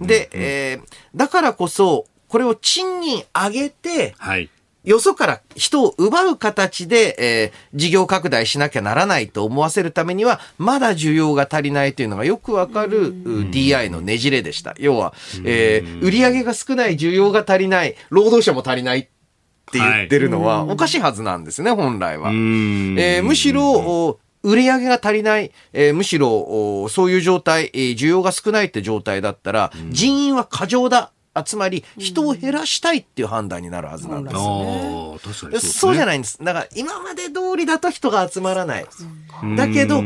[0.01, 4.49] で、えー、だからこそこれを賃金上げて、はい、
[4.89, 13.13] よそから人を奪う形で、えー、事業拡大しなきゃならないと思わせるためには、まだ需要が足りないというのがよくわかる
[13.51, 14.73] DI のねじれでした。
[14.79, 15.13] 要は、
[15.45, 19.03] えー、売上が少ない、需要が足りない、労働者も足りないっ
[19.71, 22.31] て言ってるのはおかしいはずなんですね、本来は。
[22.31, 31.11] えー、むしろ、売り上げが足りない、えー、むしろそういう状態、えー、需要が少ないって状態だったら、人員は過剰だ
[31.45, 35.19] つまり人を減らしたいっていう判断になるはずなんですよね。
[35.33, 36.37] そうねそうじゃないんです。
[36.43, 38.85] だから今まで通りだと人が集まらない。
[39.55, 40.01] だけど、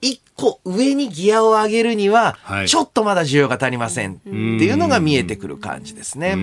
[0.00, 2.36] 一個上にギアを上げるには、
[2.66, 6.36] ちょっとまだ需要が足りませんっていうのが見えてくる感じですね。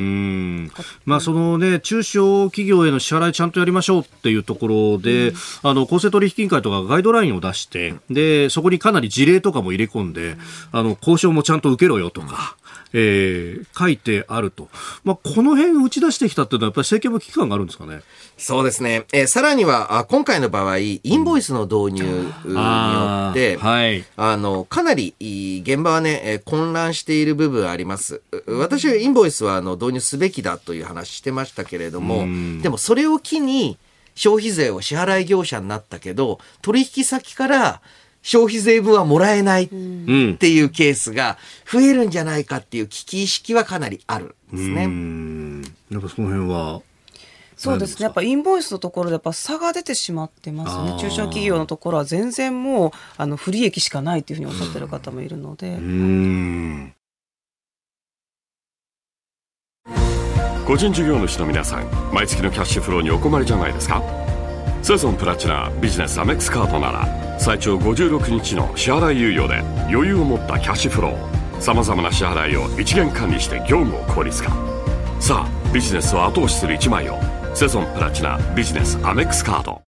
[1.06, 10.38] まあそのね、中小企業への支払いちゃんとやりましょうっていうところで、あの、公正取引委員会とかガイドラインを出して、で、そこにかなり事例とかも入れ込んで、
[10.72, 12.58] あの、交渉もちゃんと受けろよとか、
[13.00, 14.70] えー、書いてあると、
[15.04, 18.02] まあ、この辺打ち出してきたっていうのは、やっぱり政権も危機感があるんですかね？
[18.38, 22.30] そうですね、えー、さらにはあ今回の場合、インボイスの導入によ
[23.32, 25.14] って、うん、はい、あのかなり
[25.64, 28.22] 現場はね、えー、混乱している部分あります。
[28.48, 32.26] 私はインボイスはあの導入すべきだという話してましたけれども、
[32.62, 33.78] でもそれを機に
[34.16, 37.82] 消費税を支払い業者になったけど、取引先から
[38.28, 39.74] 消費税分はもらえないって
[40.50, 41.38] いうケースが
[41.72, 45.64] 増えるんじゃないかっていう危機意識はかなりあるんですね。
[45.90, 46.82] やっぱその辺は
[47.56, 48.04] そうですね。
[48.04, 51.00] やっぱインボイスのところでやっぱ差が出てしまってますね。
[51.00, 55.78] 中小企業のところは全然もうあの不利益しかないというふうにおっしゃってる方もいるので。
[60.68, 64.27] 個人事業主の皆さん、毎月のキャッシュフローにお困りじゃないですか？
[64.88, 69.60] セゾンプラチナビジネスアメックスカードなら最長56日の支払い猶予で
[69.94, 74.50] 余裕を持ったキャッシュフローさまざまな支払いを一元管理して業務を効率化。
[75.20, 77.20] さあビジネスを後押しする一枚を
[77.54, 79.82] セゾンプラチナビジネスアメックスカード。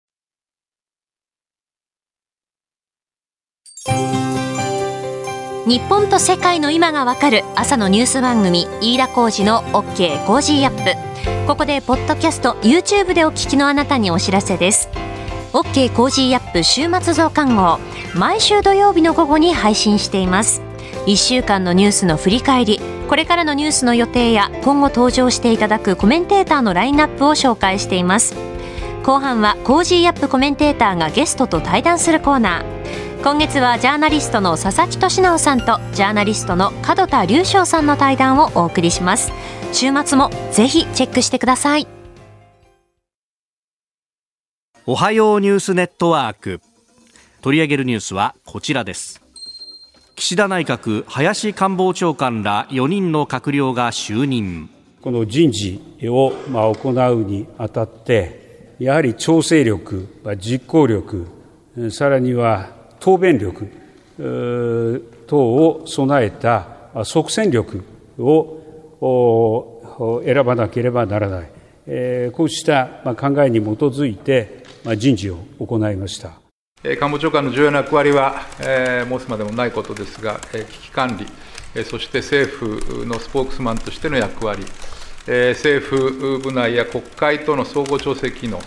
[5.68, 11.46] 日本と世界の今がわかる朝のニュース番組飯田浩二の OK コージーアップ。
[11.46, 14.88] ここでポッドキャスト YouTube でお聞きのあなたにお知らせです。
[15.52, 17.78] OK コージーアップ週末増刊号
[18.14, 20.62] 毎週土曜日の午後に配信しています。
[21.04, 28.34] 1週間のニュースの振り返りこれからのニュースの予定や今後登場していただくコメンテーターのラインナップを紹介しています。
[29.04, 33.07] 後半は Cozy up コメンテーターがゲストと対談するコーナー。
[33.20, 39.32] 今月はジャーナリストの佐々木俊尚さんとジャーナリストの門田隆将さんの対談をお送りします。
[39.72, 41.88] 週末もぜひチェックしてください。
[44.86, 46.60] おはようニュースネットワーク。
[47.42, 49.20] 取り上げるニュースはこちらです。
[50.14, 54.70] 岸田内閣林官房長官ら4人の閣僚が就任。
[55.02, 60.06] この人事を行うにあたってやはり調整力
[60.36, 61.26] 実行力
[61.90, 63.68] さらには答弁力
[65.26, 66.68] 等を備えた
[67.04, 67.84] 即戦力
[68.20, 71.50] を選ばなければならない、
[72.32, 72.86] こうした
[73.16, 74.62] 考えに基づいて
[74.96, 76.32] 人事を行いました。
[77.00, 81.26] 官房長官の重要な役割は、申すまでもないことですが、危機管理、
[81.84, 84.64] そして政府のスポークスマンとしての役割、
[85.26, 88.60] 政府部内や国会との総合調整機能、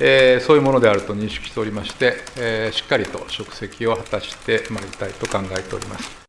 [0.00, 6.21] えー、そういうものであると認識しておりまして、えー、しっかりと職責を果たしてまいりたいと考えております。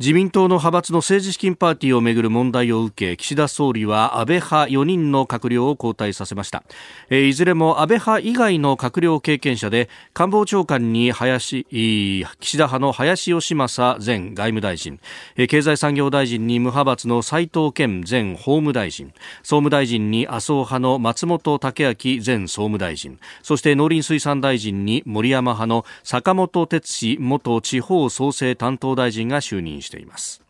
[0.00, 6.62] 自民党の派閥の政治資金パーティーをめぐる問題を受け岸田総理は安倍派4人の閣僚を交代させました、
[7.10, 14.98] いずれも安倍派以外の閣僚経験者で官房長官に林岸田派の林芳正前外務大臣、
[15.36, 19.12] 経済産業大臣に無派閥の斉藤健前法務大臣。
[19.42, 23.18] 総務大臣に麻生派の松本剛明前総務大臣。
[23.42, 30.40] そして農林水産大臣に森山派の坂本哲司元地方創生担当大臣が就任ししています。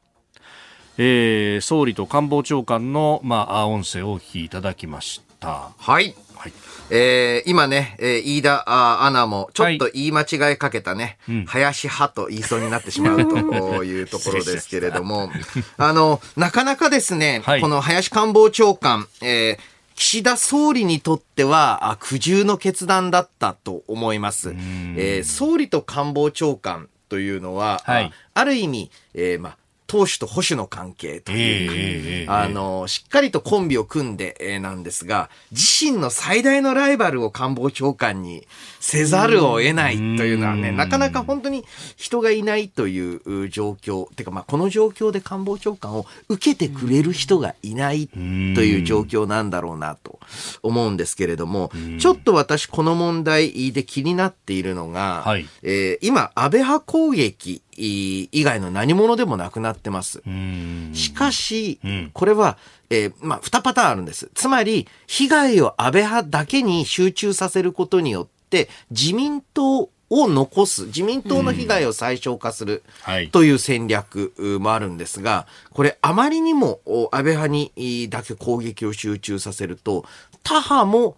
[0.99, 5.71] えー、総理と官房長官の、まあ、音声をお聞きいただきました。
[5.79, 6.15] はい。
[6.37, 6.53] はい、
[6.91, 8.65] えー、今ね、えー、飯田
[9.05, 13.37] アナもちょっと言い間違いかけたね、はい、林派と言いそうになってしまうと
[13.85, 15.31] いうところですけれども、
[15.77, 19.59] あの、なかなかですね、はい、この林官房長官、えー、
[19.97, 24.55] 岸田総理にとっては苦渋の決断だったと思います。
[24.97, 29.57] えー、総理と官房長官というのは、はい、ある意味、えー、まあ、
[29.91, 38.47] 投手と保守の関係というか、あの、しっかりとコンビを組んで、えー、なんですが、自身の最大のライバルを官房長官に
[38.79, 41.65] せざるを得ないというのはね、なかなか本当に
[41.97, 50.21] 人がいないという状況、てかまあこの状況で官房長官を受けてくれる人がいないという状況なんだろうなと
[50.63, 60.23] 思うんですけれども、ちょっと私この問題で気になっているのが、はい、えー、今、安倍派攻撃以外の何者でもなくなってます。
[60.93, 61.81] しかし、
[62.13, 62.59] これは、
[62.91, 64.31] えー、まあ、二パターンあるんです。
[64.35, 72.83] つまり、被害を安倍派だけに集中させることによって、自民党を残す、自民党の被害を最小化する
[73.31, 76.81] という戦略もあるんですが、これあまりにも
[77.13, 80.05] 安倍派にだけ攻撃を集中させると、
[80.43, 81.17] 他派も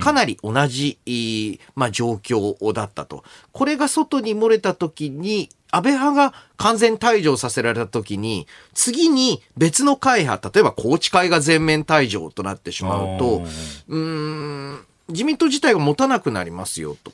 [0.00, 3.24] かなり同じ、まあ、状況だったと。
[3.52, 13.44] これが外に漏れた時に、安倍派が完全退場させられた時に、次に別の会派、例えば高知会が全面退場となってしまうと、
[13.88, 17.12] うん、自民党自体が持たなくなりますよと。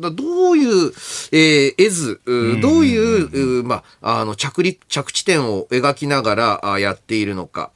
[0.00, 0.92] だどういう、
[1.32, 2.20] えー、絵図、
[2.62, 7.70] どういう、まあ、あの、着陸、着地点を描きながらやっているのか。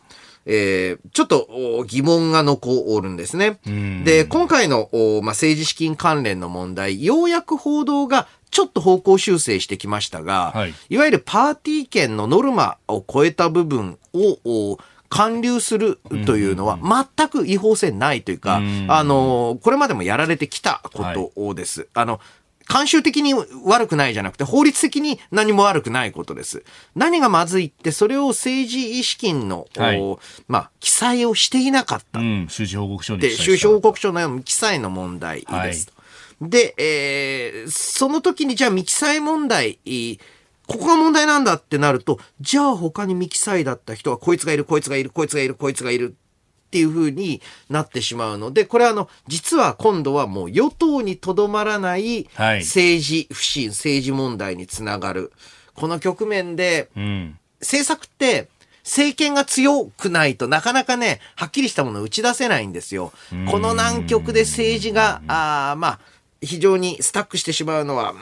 [0.50, 3.60] えー、ちょっと疑問が残るんですね。
[4.04, 14.78] で、今回の、まあ、政治資金関連の問題、ようやく報道がちょっと方向修正してきましたが、はい、いわゆるパーティー券のノルマを超えた部分を、
[15.10, 16.78] 還流するというのは
[17.16, 21.80] 全く違法性ないというか、あの、これまでもやられてきたことです。
[21.80, 22.20] はい、あの、
[22.68, 26.64] 慣習的に悪くないじゃなくて、法律的に何も悪くないことです。
[26.94, 30.16] 何がまずいって、それを政治資金の、はい、
[30.48, 32.20] まあ、記載をしていなかった。
[32.20, 35.90] うん、収支報告書にで、収支報告書の記載の問題です。
[36.40, 39.78] はい、で、えー、その時にじゃあ未記載問題、
[40.66, 46.14] ここが問題なんだってなると、じゃあ他に未記載だった人はこいつがいる、こいつがいる、こいつがいる、こいつがいる
[46.68, 47.40] っていうふうに
[47.70, 55.32] なってしまうので、これはあの、実は今度はもう与党にとどまらない政治不信、政治問題につながる。
[55.74, 56.90] この局面で、
[57.60, 58.48] 政策って、
[58.84, 63.12] 政権が強くないとなかなかね、はっきりしたものを打ち出せないんですよ。
[63.50, 66.00] この難局で政治が、あまあ、
[66.42, 68.14] 非常にスタックしてしまうのは、う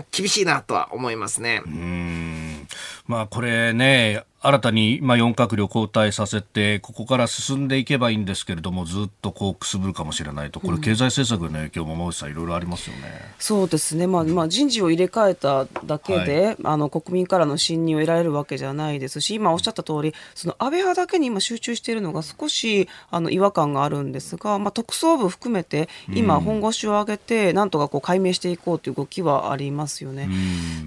[0.00, 1.62] ん、厳しいなとは思いますね。
[1.66, 2.68] うん
[3.06, 13.02] まあ、これね、新たに、まあ、4閣僚交代させて、ここから進んでいけばいいんですけれども、ずっとこうくすぶるかもしれないと、これ、経済政策の影響も、馬内さん、いろいろありますよね。
[13.38, 30.28] そうですね、まあまあ、人事を入れ替えただけで、はい、あの国民からの信任を得られるわけじゃないですし、今おっしゃった通り、その安倍派だけに今、集中しているのが少しあの違和感があるんですが、まあ、特捜部含めて、今、本腰を上げて、なんとかこう解明していこうという動きはありますよね。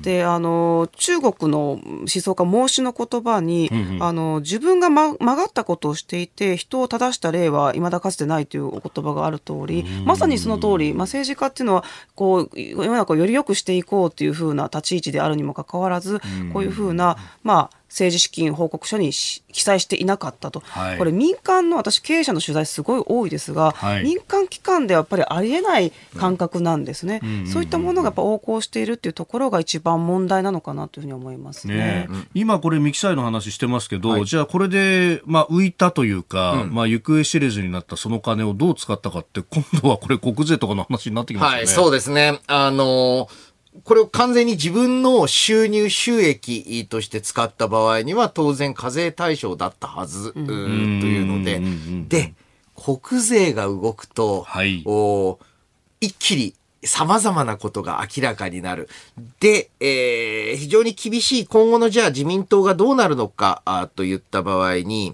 [0.02, 11.84] であの中国の思想家、孟子の言葉に、うんうん、あの自分が、ま、曲がったことをしていて人を正した例はいまだかつてないというお言葉がある通りまさにその通り、まあ、政治家っていうのは
[12.16, 16.20] こう世の中をより良くしていこうというふうな立ち位置であるにもかかわらず
[16.54, 41.58] こういうふうなまあ政治資金報告書に記載していなかったと、はい、これ民間の私経営者の取材すごい多いですが、はい、民間機関ではやっぱりありえない感覚なんですね、うん、そういったものがやっぱ横行しているっていうところが一番問題なのかなというふうに思いますね、ね、今これ未記載の話してますけど、はい、じゃあこれでまあ浮いたというか、うん、まあ行方知れずになったその金をどう使ったかって今度はこれ国税とかの話になってきますね。
[41.60, 42.42] はい、そうですね。
[42.48, 51.62] あのーこれを完全に自分の収入収益として使った場合には当然課税対象だったはず、というので、
[52.08, 52.34] で、
[52.76, 55.40] 国税が動くと、はい、お
[56.02, 56.54] 一気に
[56.86, 58.90] 様々なことが明らかになる。
[59.40, 65.14] で、えー、非常に厳しい今後のじゃあ自民党がどうなるのかあと言った場合に、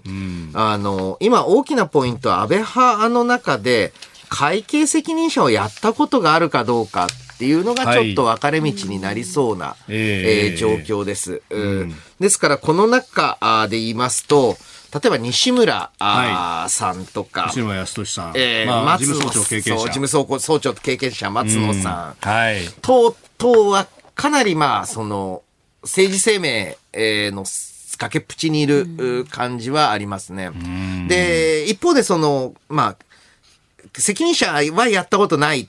[0.54, 3.92] あの、今大きなポイントは安倍派の中で
[4.28, 7.06] 会計責任者をやったことがあるかどうか
[7.42, 11.92] っていうのがちょっと分かれ道になりそうな、はい、えー、状況です、うん。
[12.20, 13.36] ですからこの中
[13.68, 14.56] で言いますと、
[14.94, 25.42] 例えば西村、はい、さんとか、西村康稔さん、えーまあ、松野事務総長経験者、事務総総長経験者松野さん、うん、はい、等々はかなりまあその
[25.82, 26.78] 政治生命
[27.32, 27.44] の
[27.98, 30.52] 崖っぷちにいる感じはありますね。
[31.08, 32.96] で一方でそのまあ
[33.98, 35.68] 責任者はやったことない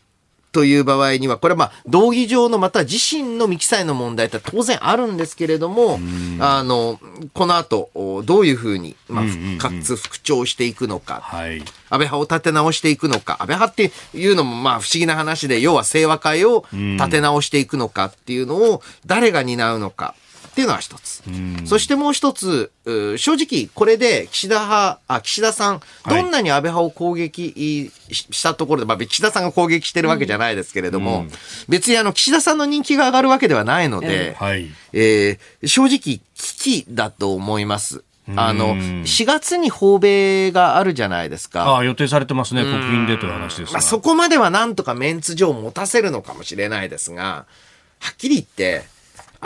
[0.53, 5.99] という場合には、これはまあ、道義上のまた自身の未記載の問題って当然あるんですけれども、
[6.39, 6.99] あの、
[7.33, 7.89] この後、
[8.23, 20.15] どういうふうに、まあ、復活、復調していくのか、はい、安倍派を立て直していくのか、安倍派っていうのもまあ不思議な話で、要は清和会を立て直していくのかっていうのを誰が担うのか。
[20.53, 21.23] っていうのは一つ。
[21.65, 22.71] そしてもう一つ、
[23.17, 31.31] 正直これで岸田派、あ、岸田さん、どんなに安倍派を攻撃したところで、まあ岸田さんが攻撃してるわけじゃないですけれども、うん、
[31.67, 38.03] 別にあの岸田さんの人気が上がるわけではないので、はい、えー、正直危機だと思います。
[38.35, 41.63] あの、4月に訪米があるじゃないですか。
[41.65, 42.61] ああ、予定されてますね。
[42.61, 47.45] 国賓でという話ですまあ、そこまではなんとかメンツ上持たせるのかもしれないですが、
[47.99, 48.85] はっきり言って、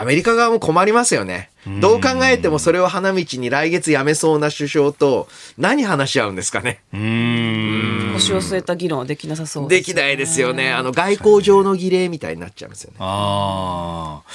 [0.00, 1.50] アメリカ側も困りますよね。
[1.80, 5.26] どう考えてもそれを花道に来月辞めそうな首相と
[5.58, 6.80] 何話し合うんですかね。
[6.92, 10.72] 腰を据えた議論はできなさそうで、ね、できないですよね。
[10.72, 12.98] あの外交上の儀礼みたいになっちゃいますよね。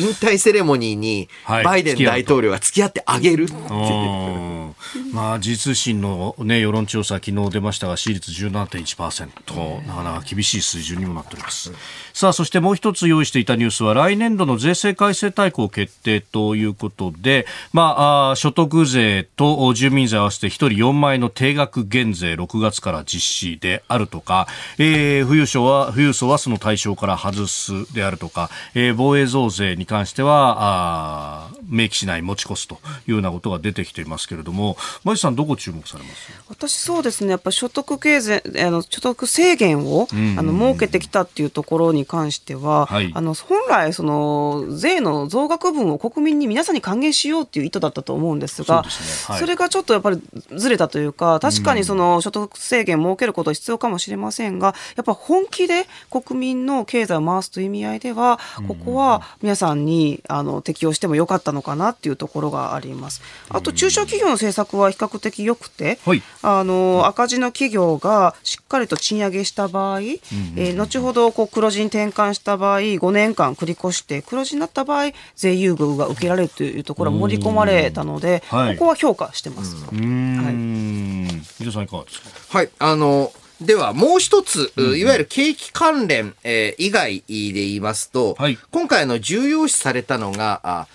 [0.05, 4.72] 引退セレモニーにバイデン大統領が付き合ってあげるっていう。
[5.13, 11.71] まあ、自通信の、ね、世論調査、昨日出ましたが、支持率17.1%、なかなか厳しい水準にもなっております。
[12.13, 32.75] さあ、そしてもう一つ用意していたニュースは、来年度の税制改正大綱決定ということで、まあ、所得税と住民税合わせて1人4万円の定額減税6月から実施であるとか、えー、富裕層は、富裕層はその対象から外すであるとか、えー、防衛増税に関しては、あ明記しない持ち越すと
[33.07, 34.72] いうようなことが出てきていますけれども、
[35.03, 36.31] マジさんどこ注目されます？
[36.49, 49.33] 私そうですね、やっぱ所得経税、あの所得制限を、あの設けてきたっていうところに関しては、はい、あの本来その税の増額分を国民に皆さんに還元しようっていう意図だったと思うんですが、そ、ね。
[49.33, 50.21] はい、それがちょっとやっぱり
[50.55, 63.21] ずれたというか、確かにその所得制限設けることは必要かもしれませんが、やっぱ本気で国民の経済を回すという意味合いでは、ここは皆さんにあの適用してもよかったのかなっていうところがあります。
[63.49, 79.75] あと中小企業の政策は比較的良くて、はい、あの赤字の企業がしっかりと賃上げした場合、えー、後ほどこう黒字に転換した場合、5年間繰り越して黒字になった場合、税優遇が受けられるというところは盛り込まれたので、はい、ここは評価してます。
[79.91, 81.71] うん、はい。
[81.71, 82.57] さんいかがですか？
[82.57, 83.31] はい、あの。
[83.61, 90.87] では、もう一つ、いわゆる景気関連、えー、以外で言いますと、はい、今回の重要視されたのが、あ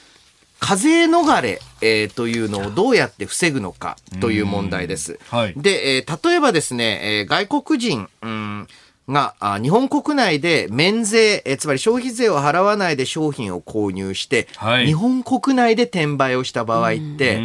[0.60, 5.18] 課税逃れ、えー、というのをどうやって防ぐのかという問題です。
[5.28, 8.68] はい、で、えー、例えばですね、えー、外国人、うん
[9.08, 17.36] が、日本国内で免税、えつまり消費税を払わないで商品を購入して、はい、日本国内で転売をした場合って、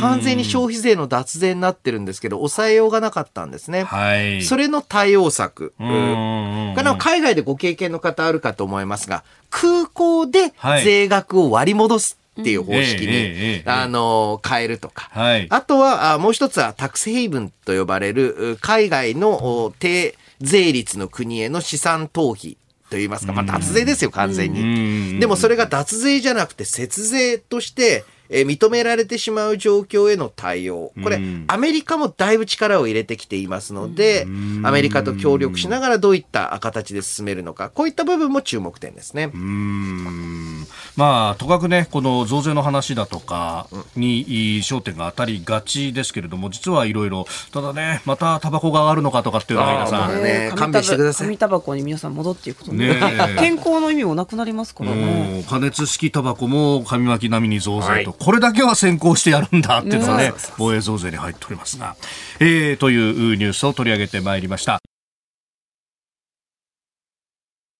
[0.00, 3.84] 完全に消費税の脱税になってるんですけど、抑えようがなかったんですね。
[3.84, 5.72] はい、それの対応策。
[6.96, 10.52] 海外でご経験の方あるかと思いますが、空港で
[10.82, 12.21] 税額を割り戻す。
[12.40, 15.10] っていう方式に、あの、変えるとか。
[15.12, 22.56] はい、あとは、もう一つはタックスヘイブンと呼ばれる、海外の低税率の国への資産逃避
[22.90, 25.20] といいますか、まあ、脱税ですよ、完全に。
[25.20, 30.92] でもそれが脱税じゃなくて節税として、え認められてしまう状況への対応。
[31.02, 34.26] これ、アメリカもだいぶ力を入れてきていますので、
[34.62, 39.30] アメリカと協力しながらどういった形で進めるのか、こういった部分も注目点ですね。
[40.96, 43.66] まあ、とかくね、この増税の話だとか
[43.96, 44.26] に
[44.62, 51.26] 焦点が当たりがちですけれども、実はいろいろ、ただね、またタバコが上がるのかとかっていうのは皆さん、ね、勘弁してください。
[51.26, 52.98] 紙タバコに皆さん戻っていくとね、
[53.38, 55.44] 健康の意味もなくなりますからね。
[55.48, 61.96] 加熱式タバコも紙巻き並みに増税と、はいこれだけは先行してやるんだっていうのがね、防衛増税に入っておりますが、
[62.38, 64.78] えー、というニュースを取り上げてまいりました。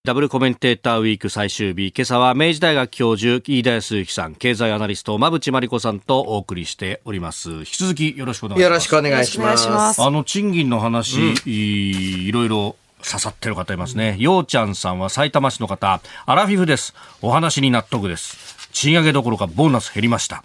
[0.05, 7.51] ダブルコメンテーターウィーク最終日、今朝は明治大学教授、飯田康之さん、経済アナリスト、馬淵真理子さんとお送りしております。
[7.51, 8.62] 引き続きよろしくお願いします。
[8.64, 9.38] よろしくお願いし
[9.68, 10.03] ます。
[10.03, 14.16] あの、賃金の話、うん、いろいろ刺さってる方いますね。
[14.18, 16.94] ようちゃんさんは埼玉市の方、アラフィフです。
[17.20, 18.68] お話に納得です。
[18.72, 20.44] 賃上げどころかボーナス減りました。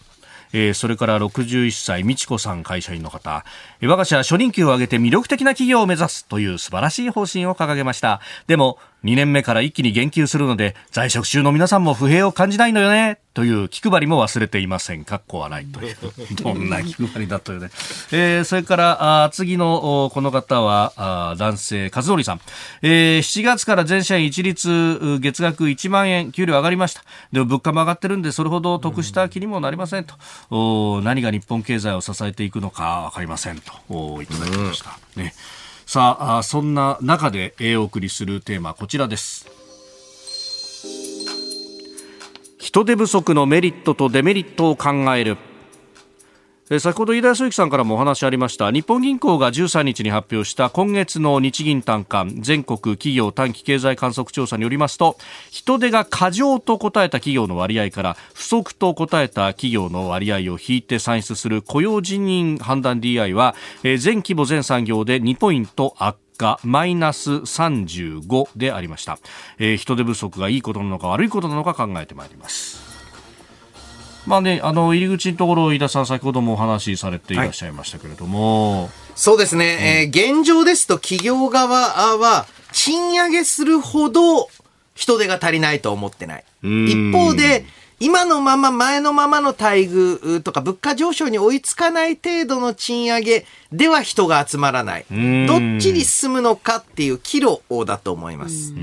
[0.53, 3.43] えー、それから61歳、美智子さん会社員の方、
[3.82, 8.22] 我が社は初任給を上げて魅力的な企業を目指すという素晴らしい方針を掲げました。
[8.47, 15.06] でも、2年目から一気に言及するので、在職中の皆さんも不平を感じないのよね、という気配りも忘れていません。
[15.06, 15.95] かっこ笑いという。
[16.41, 17.70] どんな気配りだったよね。
[18.12, 22.41] えー、それから、あ次の、この方は、あ男性、和則さん。
[22.82, 27.04] えー、7月から全社員一律月額1万円、給料上がりました。
[27.32, 30.16] でも物価も上がってるんで、それほど得した気にもなりませんと。
[30.50, 34.98] お何が日本経済を支えていくのかわかりませんと、おいただきました。
[35.16, 35.36] ね。
[35.88, 39.48] さあそんな中でお送りするテーマこちらです。
[42.60, 45.38] 人手不足のメリットとデメリットを考える
[46.70, 48.72] 先ほど飯田康之さんからもお話ありました。
[48.72, 55.18] 日本銀行が13日に発表した今月の日銀短観全国企業短期経済観測調査によりますと
[55.49, 69.20] 人手が過剰と答えた企業の割合から不足と答えた企業の割合を引いて算出する雇用人員判断 DI は全規模全産業で2ポイント悪化マイナス35でありました、
[69.57, 72.87] えー、人手不足がいいことなのか悪いことなのか考えてまいります。
[74.28, 84.50] まあね、あの入り口のところ、飯田さん、先ほどもお話しされていらっしゃいましたけれども、はい、そうですね、うん、えー、現状ですと、企業側は、賃上げするほど
[84.94, 86.44] 人手が足りないと思ってない。
[86.62, 87.66] 一方で、
[88.00, 95.06] 今のまま、前のままの待遇とか物価上昇に追いつかない程度の賃上げでは人が集まらない。
[95.10, 98.74] どっちに進むのかっていう岐路だと思います。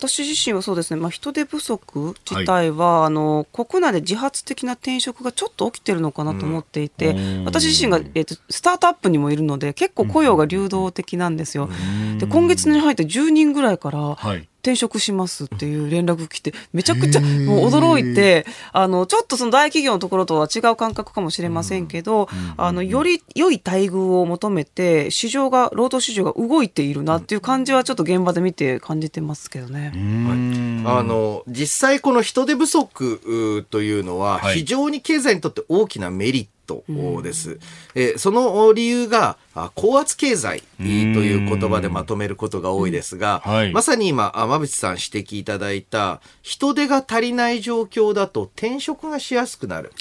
[0.00, 11.68] 私自身はそうですね、まあ、人手不足自体は、はい、あの国内で自発的な転職がちょっと起きてるのかなと思っていて、うん、私自身が、えーと、スタートアップにもいるので結構雇用が流動的なんですよ。
[12.18, 29.92] で今月に入って10人ぐらいから、はい、転職しますっていう連絡来て、めちゃくちゃもう驚いて、あの、ちょっとその大企業のところとは違う感覚かもしれませんけど、あの、より良い待遇を求めて、市場が、労働市場が動いているなっていう感じはちょっと現場で見て感じてますけどね。
[30.84, 37.58] はい、あの、実際この人手不足というのは、非常に経済にとって大きなメリットトです。
[37.94, 39.36] えその理由が
[39.74, 49.92] 高圧経済という言葉でまとめることが多いですが、はい、まさに今、馬渕さん指摘いただいた人手が足りない状況だと転職がしやすくなる。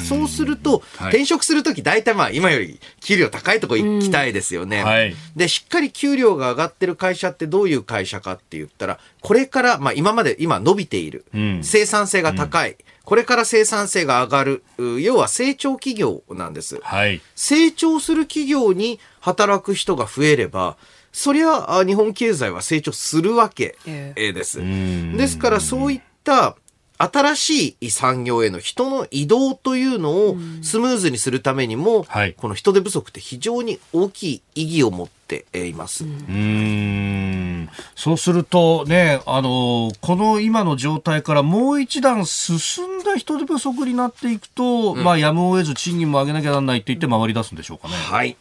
[0.00, 4.84] そうすると、はい、転職するとき大体まあ今より給料高いとこ行きたいですよね。
[4.84, 11.24] はい、で、しっかり給料が上がってる会社ってどういう会社かって言ったら、これから、まあ今まで今伸びている、
[11.62, 14.64] 生産性が高い、これから生産性が上がる、
[15.00, 16.80] 要は成長企業なんです。
[16.82, 20.76] はい、成長する企業に働く人が増えれば、
[21.12, 24.60] そりゃ日本経済は成長するわけです。
[24.60, 26.56] ですからそういった
[27.02, 36.04] 新しい産業への人の移動というのをスムーズにするためにも、はい、この人手不足って非常に大きい意義を持っています。
[36.04, 47.94] うんそうするとね、あの、この今の状態からもう一段進んだ人手不足になっていくと、うん、まあやむを得ず賃金も上げなきゃならないって言って回り出すんでしょうかね。
[47.94, 48.36] はい。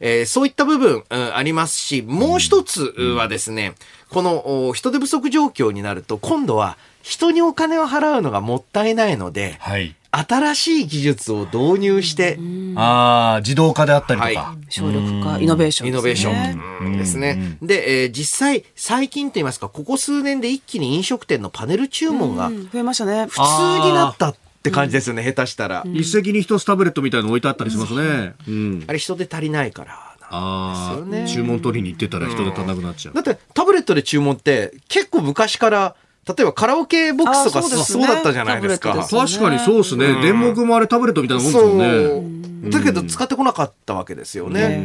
[0.00, 2.82] えー、そういった部分、うん、ありますし、もう一つ
[3.16, 3.74] はですね、
[4.10, 12.36] うん、この人手不足状況になると、今度は人にお金を払うのがもったいないので、はい、新しい技術を導入して、
[12.74, 14.42] ああ、自動化であったりとか。
[14.42, 17.58] はい、省力化、イノベーション、ね、イノベーションですね。
[17.62, 23.26] で、えー、実際、最近と言いますか、ここ数年で一気に飲食店のパネル注文が増えましたね。
[23.26, 23.40] 普通
[23.86, 25.84] になったって感じですよね、下手したら。
[25.86, 28.34] 一石に一つタブレットみたいなの置いてあったりしますね。
[28.48, 30.02] うん、あれ人手足りないから。
[30.28, 33.14] ああ、注文取りに行ってたら人手足らなくなっちゃう。
[33.14, 35.94] だってタブレットで注文って結構昔から
[36.26, 38.94] 例えばカラオケボックスとかそう,、だったじゃないですか。
[38.94, 40.20] 確かにそうですね。
[40.22, 42.70] 電目もあれタブレットみたいなもんですよね。
[42.70, 44.82] だけど使ってこなかったわけですよね。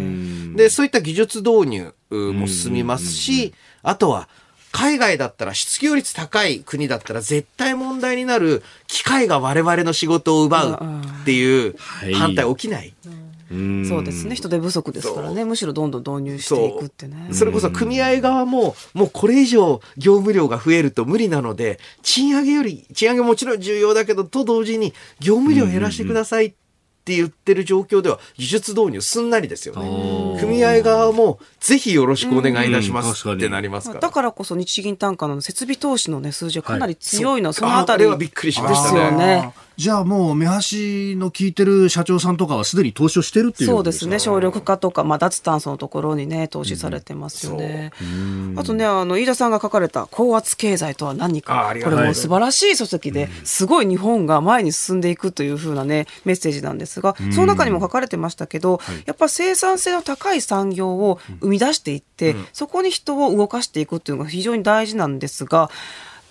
[0.56, 4.28] で、そういった技術導入も進みますし、あとは、
[4.72, 10.80] 海外だったら失業率高い国だったら絶対問題になる機械が我々の仕事を奪う
[11.24, 11.76] っていう
[12.16, 12.94] 反対起きない。
[13.88, 14.36] そうですね。
[14.36, 15.44] 人手不足ですからね。
[15.44, 17.30] むしろどんどん導入していくってね。
[17.34, 30.40] それこそ組合側ももうこれ以上業務量が増えると無理なので賃上げより賃上げもちろん重要だけどと同時に業務量減らしてくださいって言ってる状況では技術導入すんなりですよね。
[30.40, 34.00] 組合側もぜひよろしくお願いいたしますってなりますから。
[34.00, 39.52] だからこそ日銀単価の設備投資のね数字はかなり強いの、はい、そのあたりはびっくりしましたね。
[39.82, 44.20] じゃあもう目端の聞いてる社長さんとかはすでに投資をしてるっていうそうですね。
[44.20, 51.74] 省力化とか、まあ、脱炭素のところにね投資されてますよね、うん、あとねあの飯田さんが書かれた高圧経済とは何か。
[51.84, 65.72] これも素晴らしい書籍で、すごい日本が前に進んでいくというふうなねメッセージなんですが、その中にも書かれてましたけど、やっぱ生産性の高い産業を生み出していって、そこに人を動かしていくっていうのが非常に大事なんですが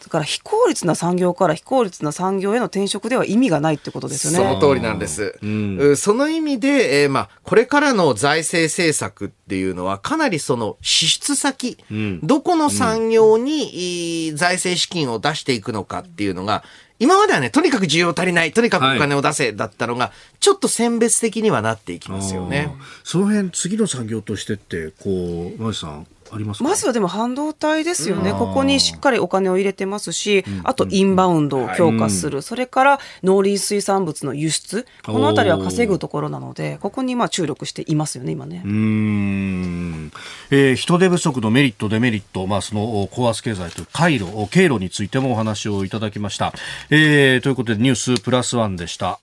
[0.01, 4.39] だから非効率な産業から非効率な産業への転職では意味がないってことですよね。
[4.39, 5.39] その通りなんです。
[5.43, 16.65] うん、その意味で、えー、まあ、これからの財政政策っていうのはかなりその支出先、うん、どこの産業に、財政資金を出していくのかっていうのが、
[16.99, 22.75] 今まではね、とにかく需要足りない、とにかくお金を出せ、だったのが、はい、ちょっと選別的にはなっていきますよね。
[23.05, 26.07] その辺、次の産業としてって、こう、マジさん、
[26.39, 38.63] ますまずはでも半導体ですよね、ここにしっかりお金を入れてますし、あとインバウンドを強化する、それから農林水産物の輸出、このあたりは稼ぐところなので、ここにまあ注力していますよね、今ね。
[38.65, 40.13] うん。
[40.51, 46.53] えー、人手不足のメリット、デメリット、まあ、その高圧経済という回路、経路についてもお話をいただきました。
[46.91, 49.21] えー、ということで、ニュースプラスワンでした。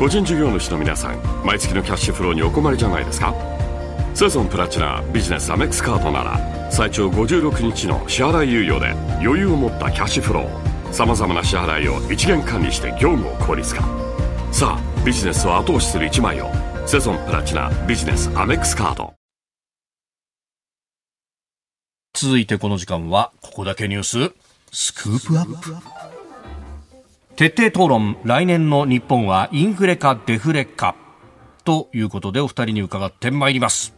[0.00, 3.34] 個人事業主の皆さん毎月のキャッシュフローにお困りじゃないですか？
[4.14, 8.92] セゾンプラチナビジネスアメックスカードなら最長56日の支払い猶予で
[9.22, 13.82] 余裕を持ったキャッシュフローさまざまな支払いを一元管理して業務を効率化。
[14.50, 16.46] さあビジネスを後押しする一枚を
[16.86, 19.12] セゾンプラチナビジネスアメックスカード
[22.14, 24.32] 続いてこの時間はここだけニュース。
[24.72, 25.74] スクープアップ。
[27.40, 28.18] 徹底討論。
[28.22, 30.94] 来年の日本はインフレかデフレか。
[31.64, 33.94] ということでお二人に伺ってまいります。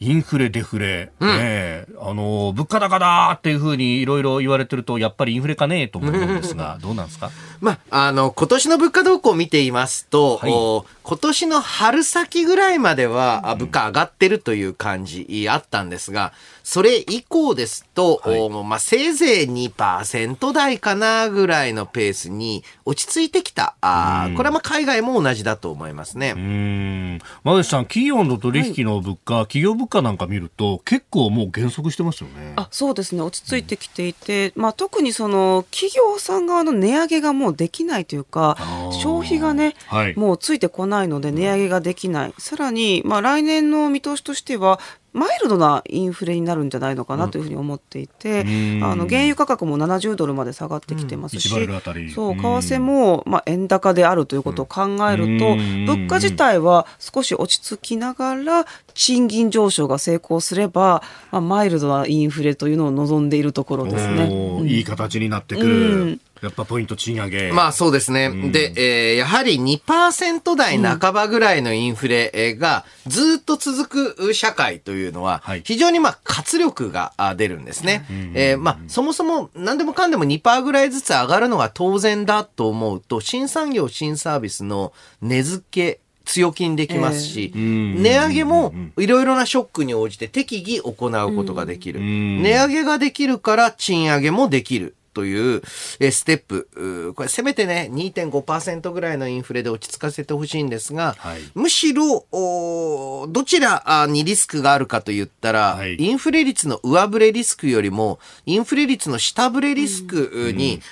[0.00, 7.30] インフレ、デフレ、うん、ねあの、物価高だっていうふうにいろいろ言われてると、やっぱりインフレかねと思うんですが、 どうなんですか？
[7.62, 16.34] まあ、あの、今年の物価動向を見ていますと、はい、今年の春先ぐらいまでは、物価上がってるという感じあったんですが、
[16.66, 23.76] それ以降ですと、はい、まあ、せいぜい2%台かなぐらいのペースに落ち着いてきた。
[23.80, 26.34] あこれはまあ海外も同じだと思いますね。
[26.36, 27.18] うん。
[27.44, 32.54] 馬さん、企業の取引の物価、はい、企業物価なんか見ると、結構もう減速してますよね。
[32.56, 33.22] あそうですね。
[33.22, 38.56] 落ち着いてきていて、うん、まあ特にその企業さん側の値上げがもうできないというか、
[38.90, 42.34] 消費がね、はい、もうついてこないので値上げができない。
[42.38, 44.80] さらに、まあ来年の見通しとしては、
[45.16, 48.44] マイルドなインフレになるんじゃないのかなというふうに思っていて、う
[48.80, 64.30] ん、あの原油価格も70ドルまで下がってきてますし、うん、そう為替もまあ円高であるということを考えると、うん、物価自体は少し落ち着きながら賃金上昇が成功すれば、まあ、マイルドなインフレというのを望んでいるところですね。
[64.66, 66.20] いい形になってくる。
[66.42, 67.52] やっぱポイント賃上げ。
[67.52, 68.26] まあそうですね。
[68.26, 78.06] うん、で、えー、やはり2%台半ばぐらいのインフレがずっと続く社会というのは、非常にまあ活力が出るんですね。
[78.34, 92.00] えー、まあそもそも何でもかんでも2%ぐらいずつ上がるのが当然だと思うと、新産業、新サービスの値付け、強気にできますし、えー、値上げもいろいろなショックに応じて適宜行うことができる。
[92.00, 94.96] 値上げができるから賃上げもできる。
[95.16, 110.82] というステップ、これせめてね、2.5%ぐらいのインフレで落ち着かせてほしいんですが、はい、むしろ、どちらにリスクがあるかと言ったら、はい、インフレ率の上振れリスクよりも、インフレ率の下振れリスクに、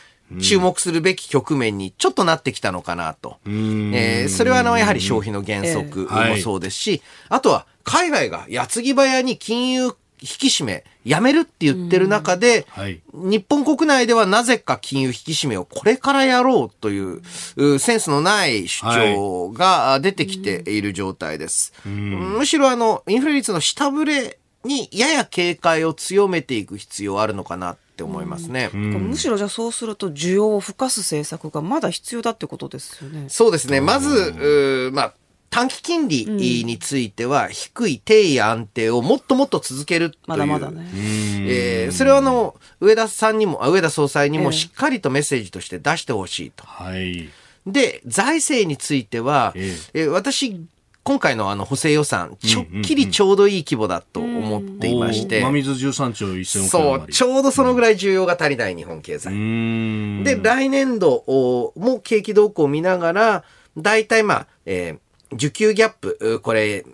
[0.41, 3.37] 注目するべき局面にちょっとなってきたのかなと。
[3.45, 9.93] えー、それはあの、やはり消費の減速もそうですし、あとは海外が矢継ぎ早に金融引
[10.27, 17.21] き締め、やめるって言ってる中で、はい、日本国内ではなぜか金融引き締めをこれからやろうという、
[17.79, 21.73] センスのない主張が出てきている状態です。
[21.83, 28.71] はい、むしろあの、インフレ率の下振れにやや警戒を強めていく必要あるのかなって思いますね。
[28.73, 33.27] むしろじゃあそうすると需要を吹かす政策がまだ必要だってことですよね。
[33.29, 33.81] そうですね。
[33.81, 35.15] まず、まあ、
[35.55, 40.21] 短期金利については、低い低位安定をもっともっと続けるという。
[40.27, 40.85] まだまだね。
[41.47, 46.65] えー、それはあの、上田さんにも、上田総裁にもしっかりとメッセージとして出してほしいと。
[46.67, 47.29] はい。
[47.69, 50.61] で、財政については、えー、えー、私、
[51.05, 55.41] 今回のあの補正予算、ちょっきりちょうどいい規模だと思っていまして。
[55.41, 59.31] 真水13兆1000億円そう、ちょうどそのぐらい需要が足りない日本経済。
[60.25, 61.23] で、来年度
[61.77, 63.45] も景気動向を見ながら、
[63.77, 64.99] 大体まあ、えー、
[65.33, 66.85] 需給ギャップ、これ、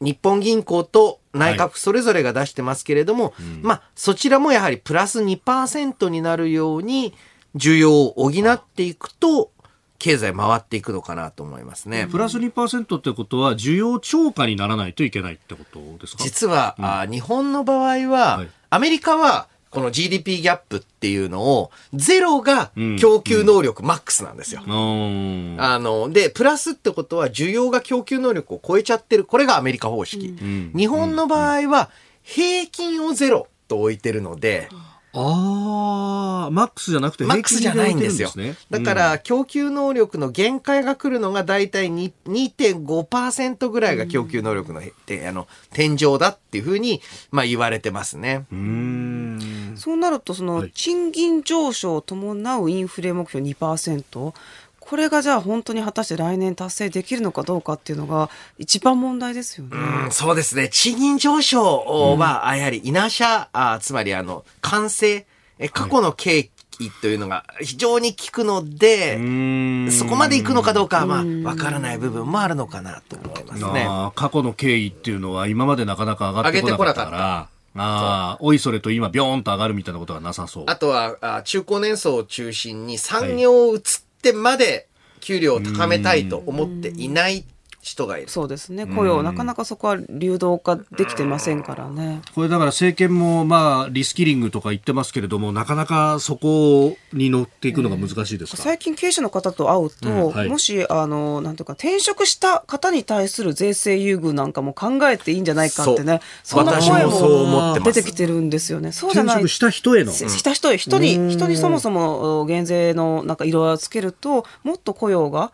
[0.00, 3.32] 日本銀行と内閣それぞれが出してますけれども、はい。
[3.62, 7.14] まあ、そちらもやはりプラス2%になるように、
[7.56, 9.50] 需要を補っていくと、
[9.98, 12.06] 経済回っていくのかなと思いますね。
[12.08, 16.22] プラス2%ってことは、需要超過にならないといけないってことですか？
[16.22, 24.62] 実は、うん、あ日本の場合は、はい、アメリカはこの GDP ギャップっていうのを、ゼロが供給能力マックスなんですよ。
[24.66, 29.24] うん、あの、で、プラスってことは需要が供給能力を超えちゃってる。
[29.24, 30.36] これがアメリカ方式。
[30.40, 31.90] うん、日本の場合は、
[32.22, 34.68] 平均をゼロと置いてるので、
[35.20, 38.30] ああ、マックスじゃなくてマックスじゃないんですよ。
[38.70, 44.82] だから、供給能力の限界が来るのが大体2.5%ぐらいが供給能力のあ
[45.32, 47.02] の天井だっていうふうに、
[47.32, 48.46] まあ、言われてますね。
[48.52, 49.74] うん。
[49.76, 54.34] そうなると、その、賃金上昇を伴うインフレ目標2%、
[54.88, 59.76] これがじゃあ本当に果たして来年達成できるのかどうかっていうのが一番問題ですよね。
[59.76, 60.70] うん、そうですね。
[60.70, 65.26] 賃金上昇は、やはりイナシャ、あつまりあの、完成、
[65.74, 69.18] 過去の景気というのが非常に効くので、
[69.90, 73.86] そこまで行くのかどうかは、まあ、わからない部分もあるのかなと思いますね。
[74.14, 77.48] 過去の経緯っていうのは今までなかなか上がってこなかったから。
[77.76, 80.64] ああ、おいそれと今、ビョーンと上がるみたいなことはなさそう。
[80.66, 83.82] あとは、あ中高年層を中心に産業を移っ
[84.18, 84.88] ってまで
[85.20, 87.44] 給料を高めたいと思っていない
[87.88, 88.28] 人がいる。
[88.28, 88.86] そうですね。
[88.86, 92.20] 雇用、なかなかそこは流動化できてませんからね。
[92.34, 108.92] これだから政権もまあリスキリングとか言ってますけれども、なかなかそこに乗っていくのが難しいですか、最近経営者の方と会うと、うんはい、もしあのなんていうか転職した方に対する税制優遇なんかも考えていいんじゃないかってね、そんな声も出てきてるんですよね。
[108.92, 109.36] そうじゃない。
[109.36, 110.12] 転職した人への。
[110.12, 115.52] した人へ人に人にそもそも減税のなんか色をつけるともっと雇用が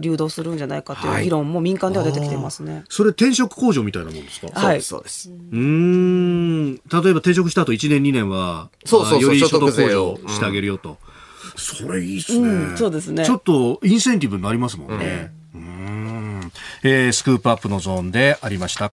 [0.00, 2.84] 流動するんじゃないかという議論も民間では出てきてますね。
[2.88, 4.48] それ転職控除みたいなもんですか？
[4.54, 5.30] はい、そうです。
[5.30, 6.74] うん。
[6.74, 10.98] 例えば転職した後1年2年は、そうそうより所得控除してあげるよと。
[11.56, 13.24] それいいっすね、うん、そうですね。
[13.24, 15.32] ちょっとインセンティブになりますもんね。
[15.54, 16.52] うん。
[16.82, 18.92] えー、スクープアップのゾーンでありました。